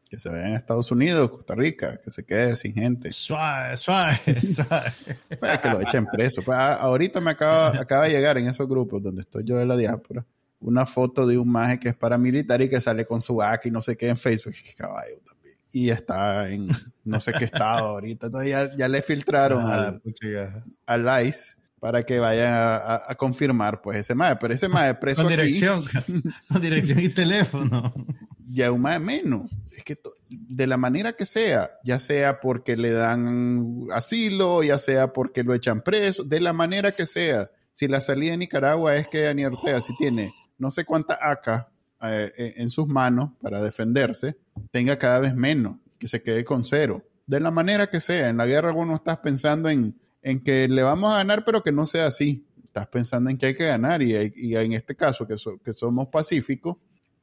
[0.09, 3.13] que se vayan a Estados Unidos, Costa Rica, que se quede sin gente.
[3.13, 4.19] Suave, suave,
[4.53, 4.91] suave.
[5.39, 6.41] Pues que lo echen preso.
[6.41, 9.65] Pues, ah, ahorita me acaba, acaba de llegar en esos grupos donde estoy yo de
[9.65, 10.25] la diáspora
[10.61, 13.71] una foto de un maje que es paramilitar y que sale con su AK y
[13.71, 14.53] no sé qué en Facebook.
[14.53, 15.55] Que caballo también.
[15.71, 16.69] Y está en
[17.03, 18.27] no sé qué estado ahorita.
[18.27, 19.99] Entonces ya, le filtraron ah,
[20.85, 24.35] al, al ICE para que vayan a, confirmar pues ese MAE.
[24.37, 25.83] Pero ese MAE preso con dirección,
[26.47, 27.93] con dirección y teléfono.
[28.45, 29.49] Ya un MAE menos.
[29.71, 29.95] Es que
[30.29, 35.53] de la manera que sea, ya sea porque le dan asilo, ya sea porque lo
[35.53, 37.49] echan preso, de la manera que sea.
[37.71, 41.71] Si la salida de Nicaragua es que Daniel Ortega si tiene no sé cuánta ACA
[42.01, 44.37] eh, en sus manos para defenderse,
[44.71, 47.03] tenga cada vez menos, que se quede con cero.
[47.25, 48.29] De la manera que sea.
[48.29, 49.99] En la guerra vos no estás pensando en
[50.29, 52.45] en que le vamos a ganar, pero que no sea así.
[52.63, 55.35] Estás pensando en que hay que ganar y, en este caso que,
[55.73, 56.77] somos pacíficos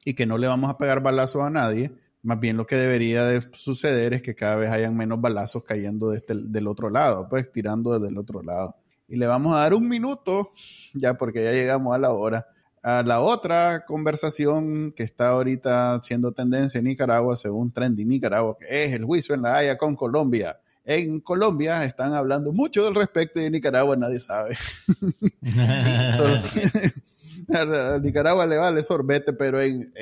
[0.05, 1.93] y que no le vamos a pegar balazos a nadie,
[2.23, 6.13] más bien lo que debería de suceder es que cada vez hayan menos balazos cayendo
[6.13, 8.77] este, del otro lado, pues tirando desde el otro lado.
[9.09, 10.53] Y le vamos a dar un minuto,
[10.93, 12.49] ya porque ya llegamos a la hora,
[12.83, 18.85] a la otra conversación que está ahorita siendo tendencia en Nicaragua, según Trendy Nicaragua, que
[18.85, 23.41] es el juicio en la Haya con Colombia en Colombia están hablando mucho del respecto
[23.41, 24.57] y en Nicaragua nadie sabe.
[27.55, 29.93] a Nicaragua le vale sorbete, pero en,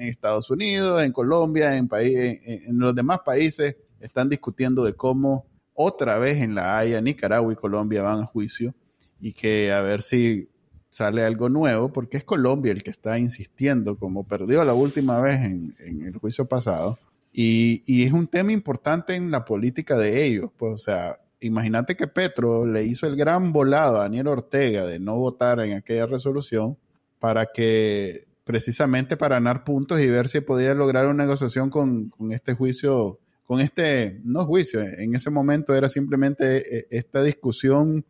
[0.00, 6.40] Estados Unidos, en Colombia, en, en, los demás países están discutiendo de cómo otra vez
[6.40, 8.74] en La Haya, Nicaragua y Colombia van a juicio
[9.20, 10.48] y que a ver si
[10.90, 15.40] sale algo nuevo, porque es Colombia el que está insistiendo, como perdió la última vez
[15.40, 15.74] en
[16.06, 16.98] el juicio pasado,
[17.36, 20.50] y, es un tema importante en la política de ellos.
[20.56, 25.00] Pues, o sea, imagínate que Petro le hizo el gran volado a Daniel Ortega de
[25.00, 26.78] no votar en aquella resolución
[27.18, 32.54] para que, precisamente para ganar puntos y ver si podía lograr una negociación con, este
[32.54, 38.06] juicio, con este, no juicio, en ese momento era simplemente eh, esta discusión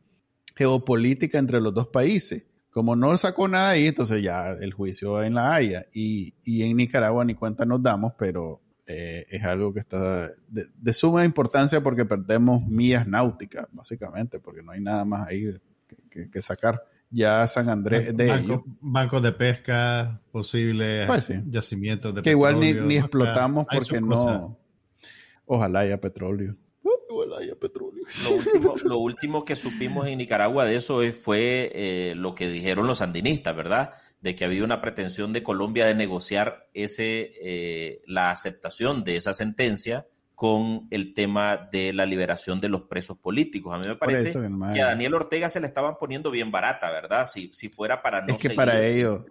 [0.54, 2.44] geopolítica entre los dos países.
[2.70, 6.76] Como no sacó nada ahí, entonces ya el juicio en La Haya y, y en
[6.76, 12.04] Nicaragua ni cuenta nos damos, pero eh, es algo que está de, suma importancia porque
[12.04, 15.56] perdemos millas náuticas, básicamente, porque no hay nada más ahí
[16.10, 16.82] que, sacar.
[17.10, 22.96] Ya San Andrés de banco, bancos de pesca, posibles pues yacimientos de que igual ni,
[22.96, 24.58] explotamos porque no.
[25.46, 26.56] Ojalá haya petróleo.
[26.82, 27.93] Ojalá haya petróleo.
[28.84, 33.54] Lo último, que supimos en Nicaragua de eso fue eh, lo que dijeron los sandinistas,
[33.54, 33.94] ¿verdad?
[34.24, 39.34] de que había una pretensión de Colombia de negociar ese, eh, la aceptación de esa
[39.34, 43.74] sentencia con el tema de la liberación de los presos políticos.
[43.74, 47.26] A mí me parece que a Daniel Ortega se le estaban poniendo bien barata, ¿verdad?
[47.26, 49.26] Si, si fuera para no es que para ellos,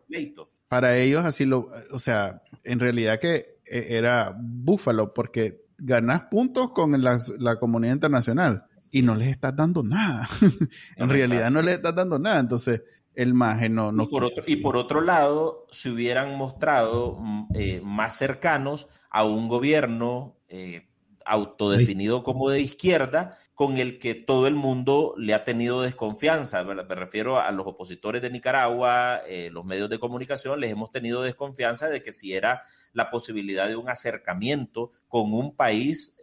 [0.68, 6.72] para ellos así lo, o sea, en realidad que eh, era búfalo porque ganás puntos
[6.72, 10.30] con la, la comunidad internacional y no les estás dando nada.
[10.96, 12.40] en realidad no les estás dando nada.
[12.40, 12.84] Entonces,
[13.16, 17.48] el maje no, no y, por otro, y por otro lado, se hubieran mostrado mm,
[17.56, 20.88] eh, más cercanos a un gobierno eh,
[21.26, 26.64] autodefinido como de izquierda, con el que todo el mundo le ha tenido desconfianza.
[26.64, 31.22] Me, refiero a los opositores de Nicaragua, eh, los medios de comunicación, les hemos tenido
[31.22, 32.62] desconfianza de que si era
[32.94, 36.20] la posibilidad de un acercamiento con un país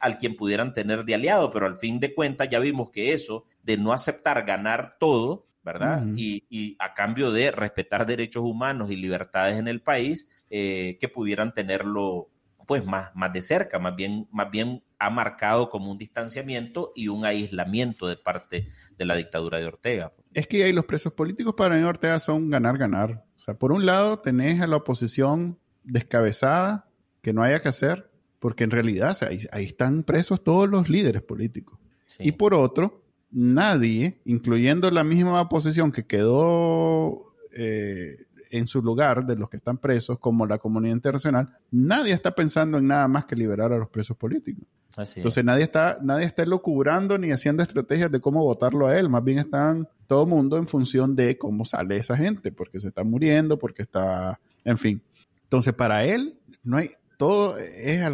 [0.00, 3.44] al quien pudieran tener de aliado, pero al fin de cuentas ya vimos que eso
[3.62, 6.04] de no aceptar ganar todo, ¿verdad?
[6.16, 11.52] y, a cambio de respetar derechos humanos y libertades en el país, eh, que pudieran
[11.52, 12.30] tenerlo
[12.66, 17.08] pues más, más de cerca, más bien, más bien ha marcado como un distanciamiento y
[17.08, 18.66] un aislamiento de parte
[18.98, 20.12] de la dictadura de Ortega.
[20.34, 23.24] Es que ahí los presos políticos para mí Ortega son ganar, ganar.
[23.34, 26.88] O sea, por un lado tenés a la oposición descabezada
[27.22, 31.78] que no haya que hacer, porque en realidad ahí, están presos todos los líderes políticos.
[32.18, 37.18] Y por otro, nadie, incluyendo la misma posición que quedó
[37.56, 42.32] eh, en su lugar de los que están presos, como la comunidad internacional, nadie está
[42.32, 44.66] pensando en nada más que liberar a los presos políticos.
[44.96, 49.22] Entonces nadie está, nadie está locubrando ni haciendo estrategias de cómo votarlo a él, más
[49.22, 53.04] bien están todo el mundo en función de cómo sale esa gente, porque se está
[53.04, 55.02] muriendo, porque está, en fin.
[55.42, 56.88] Entonces para él no hay,
[57.18, 58.10] todo es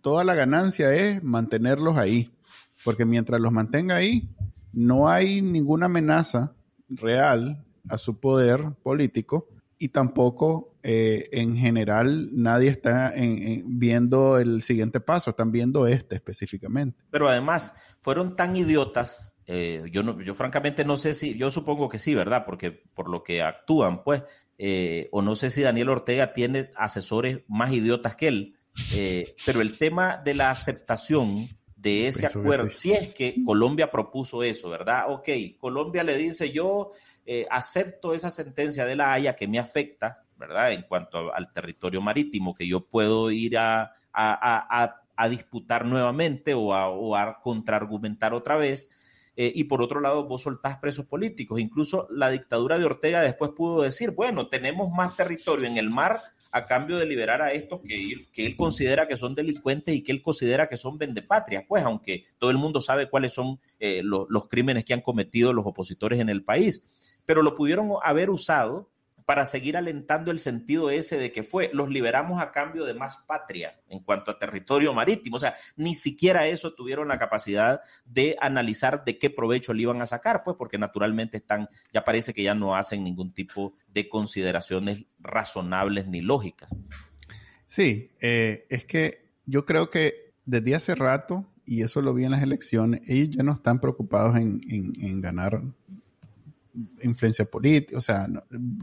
[0.00, 2.32] toda la ganancia es mantenerlos ahí,
[2.84, 4.28] porque mientras los mantenga ahí,
[4.72, 6.54] no hay ninguna amenaza
[6.88, 9.48] real a su poder político
[9.78, 13.12] y tampoco eh, en general nadie está
[13.66, 17.04] viendo el siguiente paso, están viendo este específicamente.
[17.10, 21.88] Pero además fueron tan idiotas, eh, yo, no, yo francamente no sé si, yo supongo
[21.88, 22.44] que sí, ¿verdad?
[22.46, 24.22] Porque por lo que actúan, pues,
[24.58, 28.56] eh, o no sé si Daniel Ortega tiene asesores más idiotas que él,
[29.44, 34.70] pero el tema de la aceptación de ese acuerdo, si es que Colombia propuso eso,
[34.70, 35.04] ¿verdad?
[35.08, 36.90] Ok, Colombia le dice yo
[37.26, 40.70] eh, acepto esa sentencia de la Haya que me afecta, ¿verdad?
[40.72, 46.88] En cuanto al territorio marítimo, que yo puedo ir a, a, disputar nuevamente o a,
[46.88, 49.32] o a contraargumentar otra vez.
[49.36, 51.58] Eh, y por otro lado, vos soltás presos políticos.
[51.58, 56.20] Incluso la dictadura de Ortega después pudo decir, bueno, tenemos más territorio en el mar
[56.52, 60.02] a cambio de liberar a estos que él, que él considera que son delincuentes y
[60.02, 64.00] que él considera que son vendepatrias, pues aunque todo el mundo sabe cuáles son eh,
[64.02, 68.90] los crímenes que han cometido los opositores en el país pero lo pudieron haber usado
[69.26, 73.24] para seguir alentando el sentido ese de que fue, los liberamos a cambio de más
[73.26, 75.34] patria en cuanto a territorio marítimo.
[75.34, 80.00] O sea, ni siquiera eso tuvieron la capacidad de analizar de qué provecho le iban
[80.00, 84.08] a sacar, pues porque naturalmente están, ya parece que ya no hacen ningún tipo de
[84.08, 86.76] consideraciones razonables ni lógicas.
[87.66, 92.30] Sí, eh, es que yo creo que desde hace rato, y eso lo vi en
[92.30, 95.60] las elecciones, ellos ya no están preocupados en, en ganar
[97.02, 98.26] influencia política, o sea,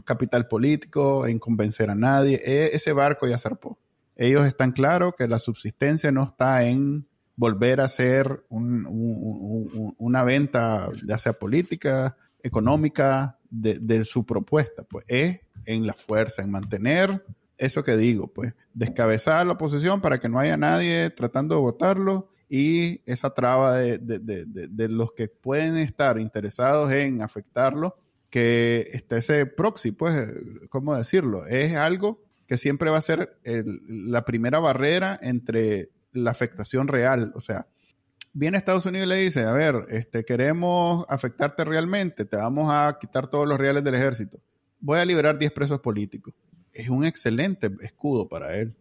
[0.04, 2.40] capital político, en convencer a nadie.
[2.44, 3.78] E, ese barco ya zarpó.
[4.16, 11.18] Ellos están claros que la subsistencia no está en volver a hacer una venta, ya
[11.18, 14.84] sea política, económica, de, su propuesta.
[14.84, 17.24] Pues es en la fuerza, en mantener
[17.56, 22.28] eso que digo, pues descabezar la oposición para que no haya nadie tratando de votarlo
[22.56, 27.96] y esa traba de, los que pueden estar interesados en afectarlo,
[28.30, 30.14] que está ese proxy, pues,
[30.68, 31.44] ¿cómo decirlo?
[31.46, 33.36] Es algo que siempre va a ser
[33.88, 37.32] la primera barrera entre la afectación real.
[37.34, 37.66] O sea,
[38.32, 42.96] viene Estados Unidos y le dice, a ver, este, queremos afectarte realmente, te vamos a
[43.00, 44.38] quitar todos los reales del ejército.
[44.78, 46.32] Voy a liberar 10 presos políticos.
[46.72, 48.76] Es un excelente escudo para él.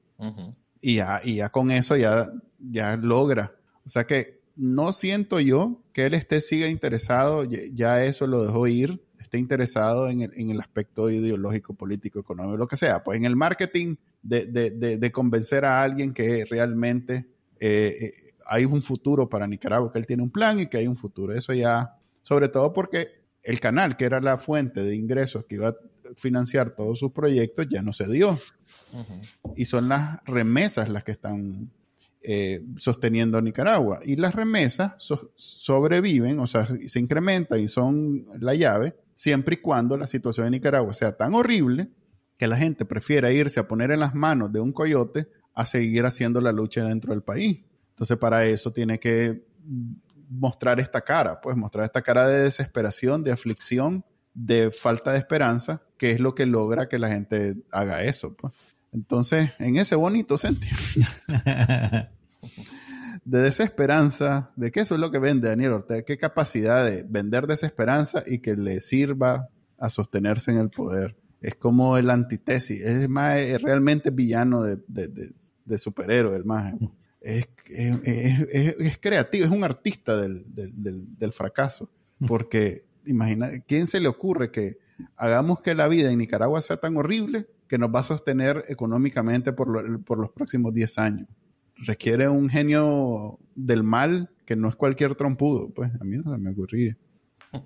[0.80, 3.51] y, ya, y ya con eso ya, ya logra
[3.86, 8.67] o sea que no siento yo que él esté siga interesado, ya eso lo dejó
[8.67, 13.03] ir, esté interesado en el, aspecto ideológico, político, económico, lo que sea.
[13.03, 17.27] Pues en el marketing de, convencer a alguien que realmente
[17.59, 18.11] eh, eh,
[18.45, 21.34] hay un futuro para Nicaragua, que él tiene un plan y que hay un futuro.
[21.34, 25.69] Eso ya, sobre todo porque el canal, que era la fuente de ingresos que iba
[25.69, 25.75] a
[26.15, 28.39] financiar todos sus proyectos, ya no se dio.
[29.55, 31.71] Y son las remesas las que están
[32.24, 33.99] eh, sosteniendo Nicaragua.
[34.03, 34.93] Y las remesas
[35.36, 40.53] sobreviven, o sea, se incrementan y son la llave, siempre y cuando la situación en
[40.53, 41.89] Nicaragua sea tan horrible
[42.38, 46.05] que la gente prefiera irse a poner en las manos de un coyote a seguir
[46.05, 47.61] haciendo la lucha dentro del país.
[47.89, 49.45] Entonces, para eso tiene que
[50.30, 54.03] mostrar esta cara, pues mostrar esta cara de desesperación, de aflicción,
[54.34, 58.36] de falta de esperanza, que es lo que logra que la gente haga eso.
[58.36, 58.53] Pues.
[58.94, 60.78] Entonces, en ese bonito sentido
[63.26, 67.48] de desesperanza, de que eso es lo que vende Daniel Ortega, qué capacidad de vender
[67.48, 71.18] desesperanza y que le sirva a sostenerse en el poder.
[71.41, 76.74] Es como el antítesis, es más, es realmente villano de, de, superhéroe, el más.
[77.20, 81.90] Es, es, creativo, es un artista del, del fracaso,
[82.28, 84.78] porque imagina, ¿quién se le ocurre que
[85.18, 89.52] hagamos que la vida en Nicaragua sea tan horrible que nos va a sostener económicamente
[89.52, 91.28] por, los próximos 10 años.
[91.76, 96.38] Requiere un genio del mal que no es cualquier trompudo, pues a mí no se
[96.38, 96.95] me ocurriría.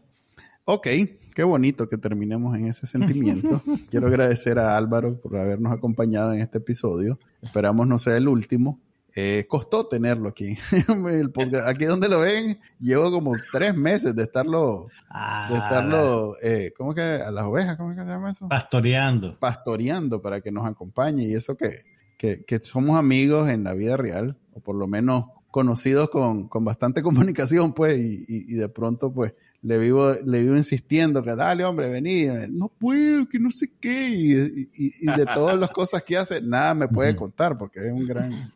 [0.70, 0.88] Ok,
[1.34, 3.62] qué bonito que terminemos en ese sentimiento.
[3.90, 7.20] Quiero agradecer a Álvaro por habernos acompañado en este episodio.
[7.42, 8.82] Esperamos no sea el último.
[9.19, 10.56] Eh, costó tenerlo aquí.
[11.65, 16.94] aquí donde lo ven, llevo como tres meses de estarlo, de ah, estarlo, eh, ¿cómo
[16.94, 17.02] que?
[17.02, 18.48] A las ovejas, ¿cómo que se llama eso?
[18.48, 19.35] Pastoreando.
[19.39, 21.80] Pastoreando para que nos acompañe y eso que,
[22.15, 26.64] que, que somos amigos en la vida real, o por lo menos conocidos con, con
[26.64, 29.34] bastante comunicación, pues, y, y, de pronto, pues,
[29.64, 34.10] le vivo, le vivo insistiendo que dale, hombre, vení, no puedo, que no sé qué,
[34.10, 38.06] y, y de todas las cosas que hace, nada me puede contar, porque es un
[38.06, 38.53] gran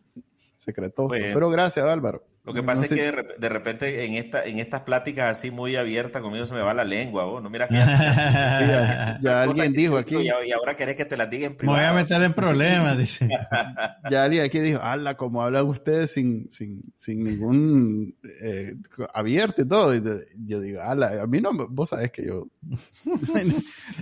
[0.61, 1.15] secretoso.
[1.19, 2.23] Pero gracias, Álvaro.
[2.43, 6.23] Lo que pasa es que de, repente en, esta, en estas pláticas así muy abiertas
[6.23, 7.43] conmigo se me va la lengua, vos.
[7.43, 10.15] No mira que ya, alguien dijo aquí.
[10.17, 11.77] Y ahora querés que te las diga en privado.
[11.77, 13.29] Me voy a meter en problemas, dice.
[14.09, 18.73] ya alguien aquí dijo, ala, como hablan ustedes sin, sin, sin ningún eh,
[19.13, 19.95] abierto y todo.
[19.95, 20.01] Y
[20.43, 22.47] yo digo, ala, a mí no, vos sabés que yo.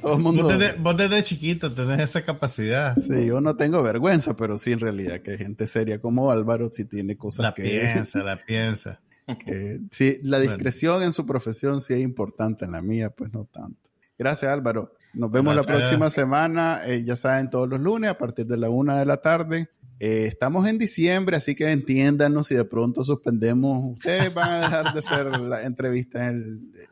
[0.02, 0.49] todo el mundo.
[0.80, 2.95] Vos desde, chiquito tenés esa capacidad.
[2.95, 6.86] Sí, yo no tengo vergüenza, pero sí en realidad que gente seria como Álvaro sí
[6.86, 7.64] tiene cosas la que.
[7.64, 9.01] Piensa, piensa.
[9.91, 13.89] sí, la discreción en su profesión sí es importante, en la mía pues no tanto.
[14.18, 14.95] Gracias Álvaro.
[15.14, 18.69] Nos vemos la próxima semana, eh, ya saben, todos los lunes a partir de la
[18.69, 19.69] una de la tarde.
[19.99, 23.95] Eh, estamos en diciembre, así que entiéndanos si de pronto suspendemos.
[23.95, 26.85] Ustedes van a dejar de hacer la entrevista en eh,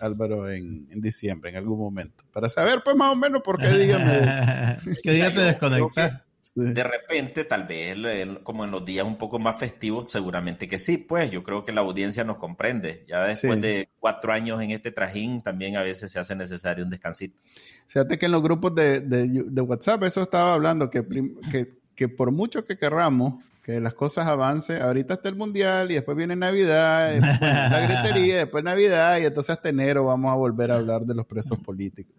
[0.00, 2.24] Álvaro en, diciembre, en algún momento.
[2.32, 4.76] Para saber, pues más o menos por qué dígame.
[5.02, 6.25] ¿Qué día te desconectas?
[6.56, 7.98] De repente, tal vez,
[8.42, 11.72] como en los días un poco más festivos, seguramente que sí, pues yo creo que
[11.72, 13.04] la audiencia nos comprende.
[13.06, 16.88] Ya después de cuatro años en este trajín, también a veces se hace necesario un
[16.88, 17.42] descansito.
[17.86, 21.06] Fíjate que en los grupos de, de, WhatsApp, eso estaba hablando, que,
[21.52, 25.94] que, que, por mucho que querramos que las cosas avancen, ahorita está el Mundial y
[25.94, 30.70] después viene Navidad, después la gritería, después Navidad y entonces hasta enero vamos a volver
[30.70, 32.14] a hablar de los presos políticos.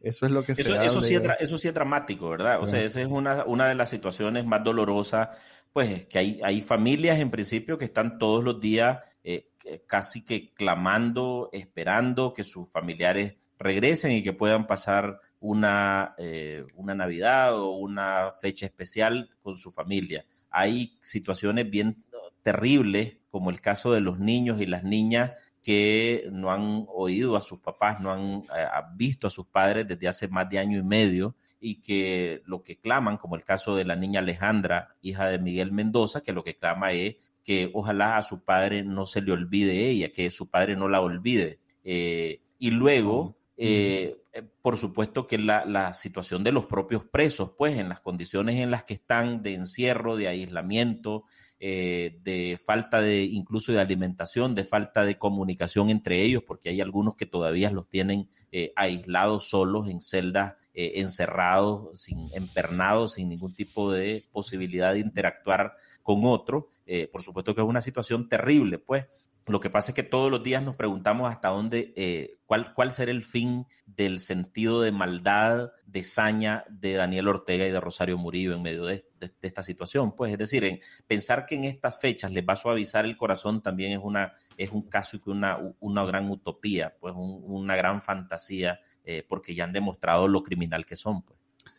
[0.00, 2.60] Eso es lo que eso, se eso, sí es, eso sí es dramático, ¿verdad?
[2.60, 5.36] O sea, esa es una, una de las situaciones más dolorosas,
[5.72, 9.50] pues que hay, hay familias en principio que están todos los días eh,
[9.86, 16.94] casi que clamando, esperando que sus familiares regresen y que puedan pasar una, eh, una
[16.94, 20.24] Navidad o una fecha especial con su familia.
[20.50, 22.04] Hay situaciones bien
[22.42, 25.32] terribles, como el caso de los niños y las niñas
[25.68, 30.08] que no han oído a sus papás, no han eh, visto a sus padres desde
[30.08, 33.84] hace más de año y medio y que lo que claman, como el caso de
[33.84, 38.22] la niña Alejandra, hija de Miguel Mendoza, que lo que clama es que ojalá a
[38.22, 41.58] su padre no se le olvide ella, que su padre no la olvide.
[41.84, 44.16] Eh, y luego, eh,
[44.62, 48.70] por supuesto que la, la, situación de los propios presos, pues en las condiciones en
[48.70, 51.24] las que están de encierro, de aislamiento,
[51.60, 56.80] eh, de falta de incluso de alimentación, de falta de comunicación entre ellos, porque hay
[56.80, 63.28] algunos que todavía los tienen eh, aislados solos en celdas, eh, encerrados, sin, empernados, sin
[63.28, 66.68] ningún tipo de posibilidad de interactuar con otro.
[67.12, 69.06] por supuesto que es una situación terrible, pues.
[69.48, 72.92] Lo que pasa es que todos los días nos preguntamos hasta dónde, eh, cuál, cuál
[72.92, 78.18] será el fin del sentido de maldad, de saña de Daniel Ortega y de Rosario
[78.18, 79.02] Murillo en medio de,
[79.40, 80.12] esta situación.
[80.12, 83.62] Pues es decir, en pensar que en estas fechas les va a suavizar el corazón
[83.62, 88.02] también es, una, es un caso y que una, una gran utopía, pues una gran
[88.02, 91.22] fantasía, eh, porque ya han demostrado lo criminal que son.
[91.22, 91.37] Pues.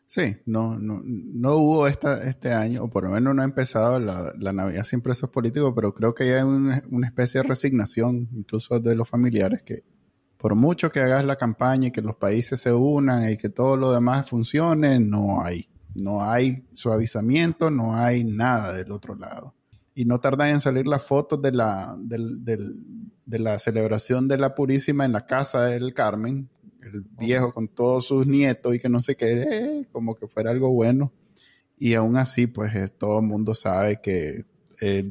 [0.09, 3.99] Sí, no, no, no hubo esta, este año, o por lo menos no ha empezado
[3.99, 8.95] la, Navidad sin presos políticos, pero creo que hay una, especie de resignación, incluso de
[8.95, 9.83] los familiares, que
[10.35, 13.77] por mucho que hagas la campaña y que los países se unan y que todo
[13.77, 15.69] lo demás funcione, no hay.
[15.93, 19.53] No hay suavizamiento, no hay nada del otro lado.
[19.93, 25.05] Y no tardan en salir las fotos de la, de la celebración de la Purísima
[25.05, 26.49] en la casa del Carmen,
[26.81, 30.51] el viejo con todos sus nietos y que no sé qué, eh, como que fuera
[30.51, 31.11] algo bueno.
[31.77, 34.45] Y aún así, pues eh, todo el mundo sabe que
[34.79, 35.05] es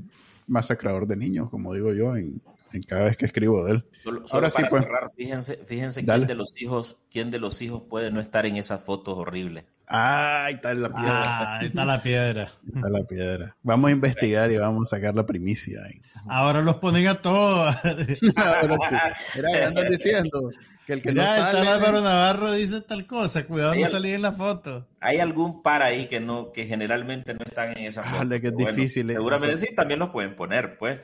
[0.46, 2.42] masacrador de niños, como digo yo, en,
[2.86, 3.84] cada vez que escribo de él.
[4.30, 4.84] Ahora sí, pues.
[5.16, 8.82] fíjense, fíjense quién de los hijos, quién de los hijos puede no estar en esas
[8.82, 9.64] fotos horribles.
[9.88, 11.22] Ah, ahí está la piedra.
[11.24, 12.52] Ah, ahí está la piedra.
[12.66, 13.56] está la piedra.
[13.62, 15.80] Vamos a investigar y vamos a sacar la primicia.
[15.82, 16.02] Ahí.
[16.28, 17.74] Ahora los ponen a todos.
[18.36, 19.38] Ahora sí.
[19.38, 20.50] Era, andan diciendo
[20.88, 21.68] que el que no sale.
[21.68, 24.88] Álvaro Navarro dice tal cosa, cuidado no salir en la foto.
[25.00, 28.40] Hay algún par ahí que no, que generalmente no están en esa foto.
[28.40, 29.10] que es difícil.
[29.10, 31.00] Seguramente sí, también los pueden poner, pues.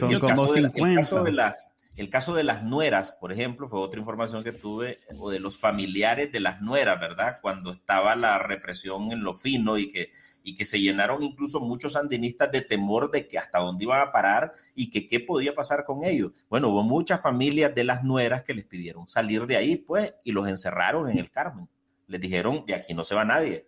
[0.00, 1.22] son como 50.
[1.22, 5.30] De las, el caso de las nueras, por ejemplo, fue otra información que tuve, o
[5.30, 7.38] de los familiares de las nueras, ¿verdad?
[7.40, 10.10] Cuando estaba la represión en lo fino y que
[10.44, 14.12] y que se llenaron incluso muchos sandinistas de temor de que hasta dónde iban a
[14.12, 16.32] parar y que qué podía pasar con ellos.
[16.48, 20.32] Bueno, hubo muchas familias de las nueras que les pidieron salir de ahí, pues, y
[20.32, 21.68] los encerraron en el Carmen.
[22.06, 23.66] Les dijeron, de aquí no se va nadie.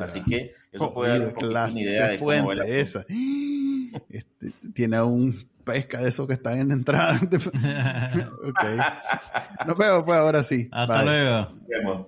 [0.00, 3.04] Así que eso puede dar una idea de fuente cómo esa.
[4.10, 7.18] Este, tiene un pesca de esos que están en la entrada.
[8.44, 8.64] ok.
[9.66, 10.68] Nos vemos pues ahora sí.
[10.70, 12.07] Hasta luego.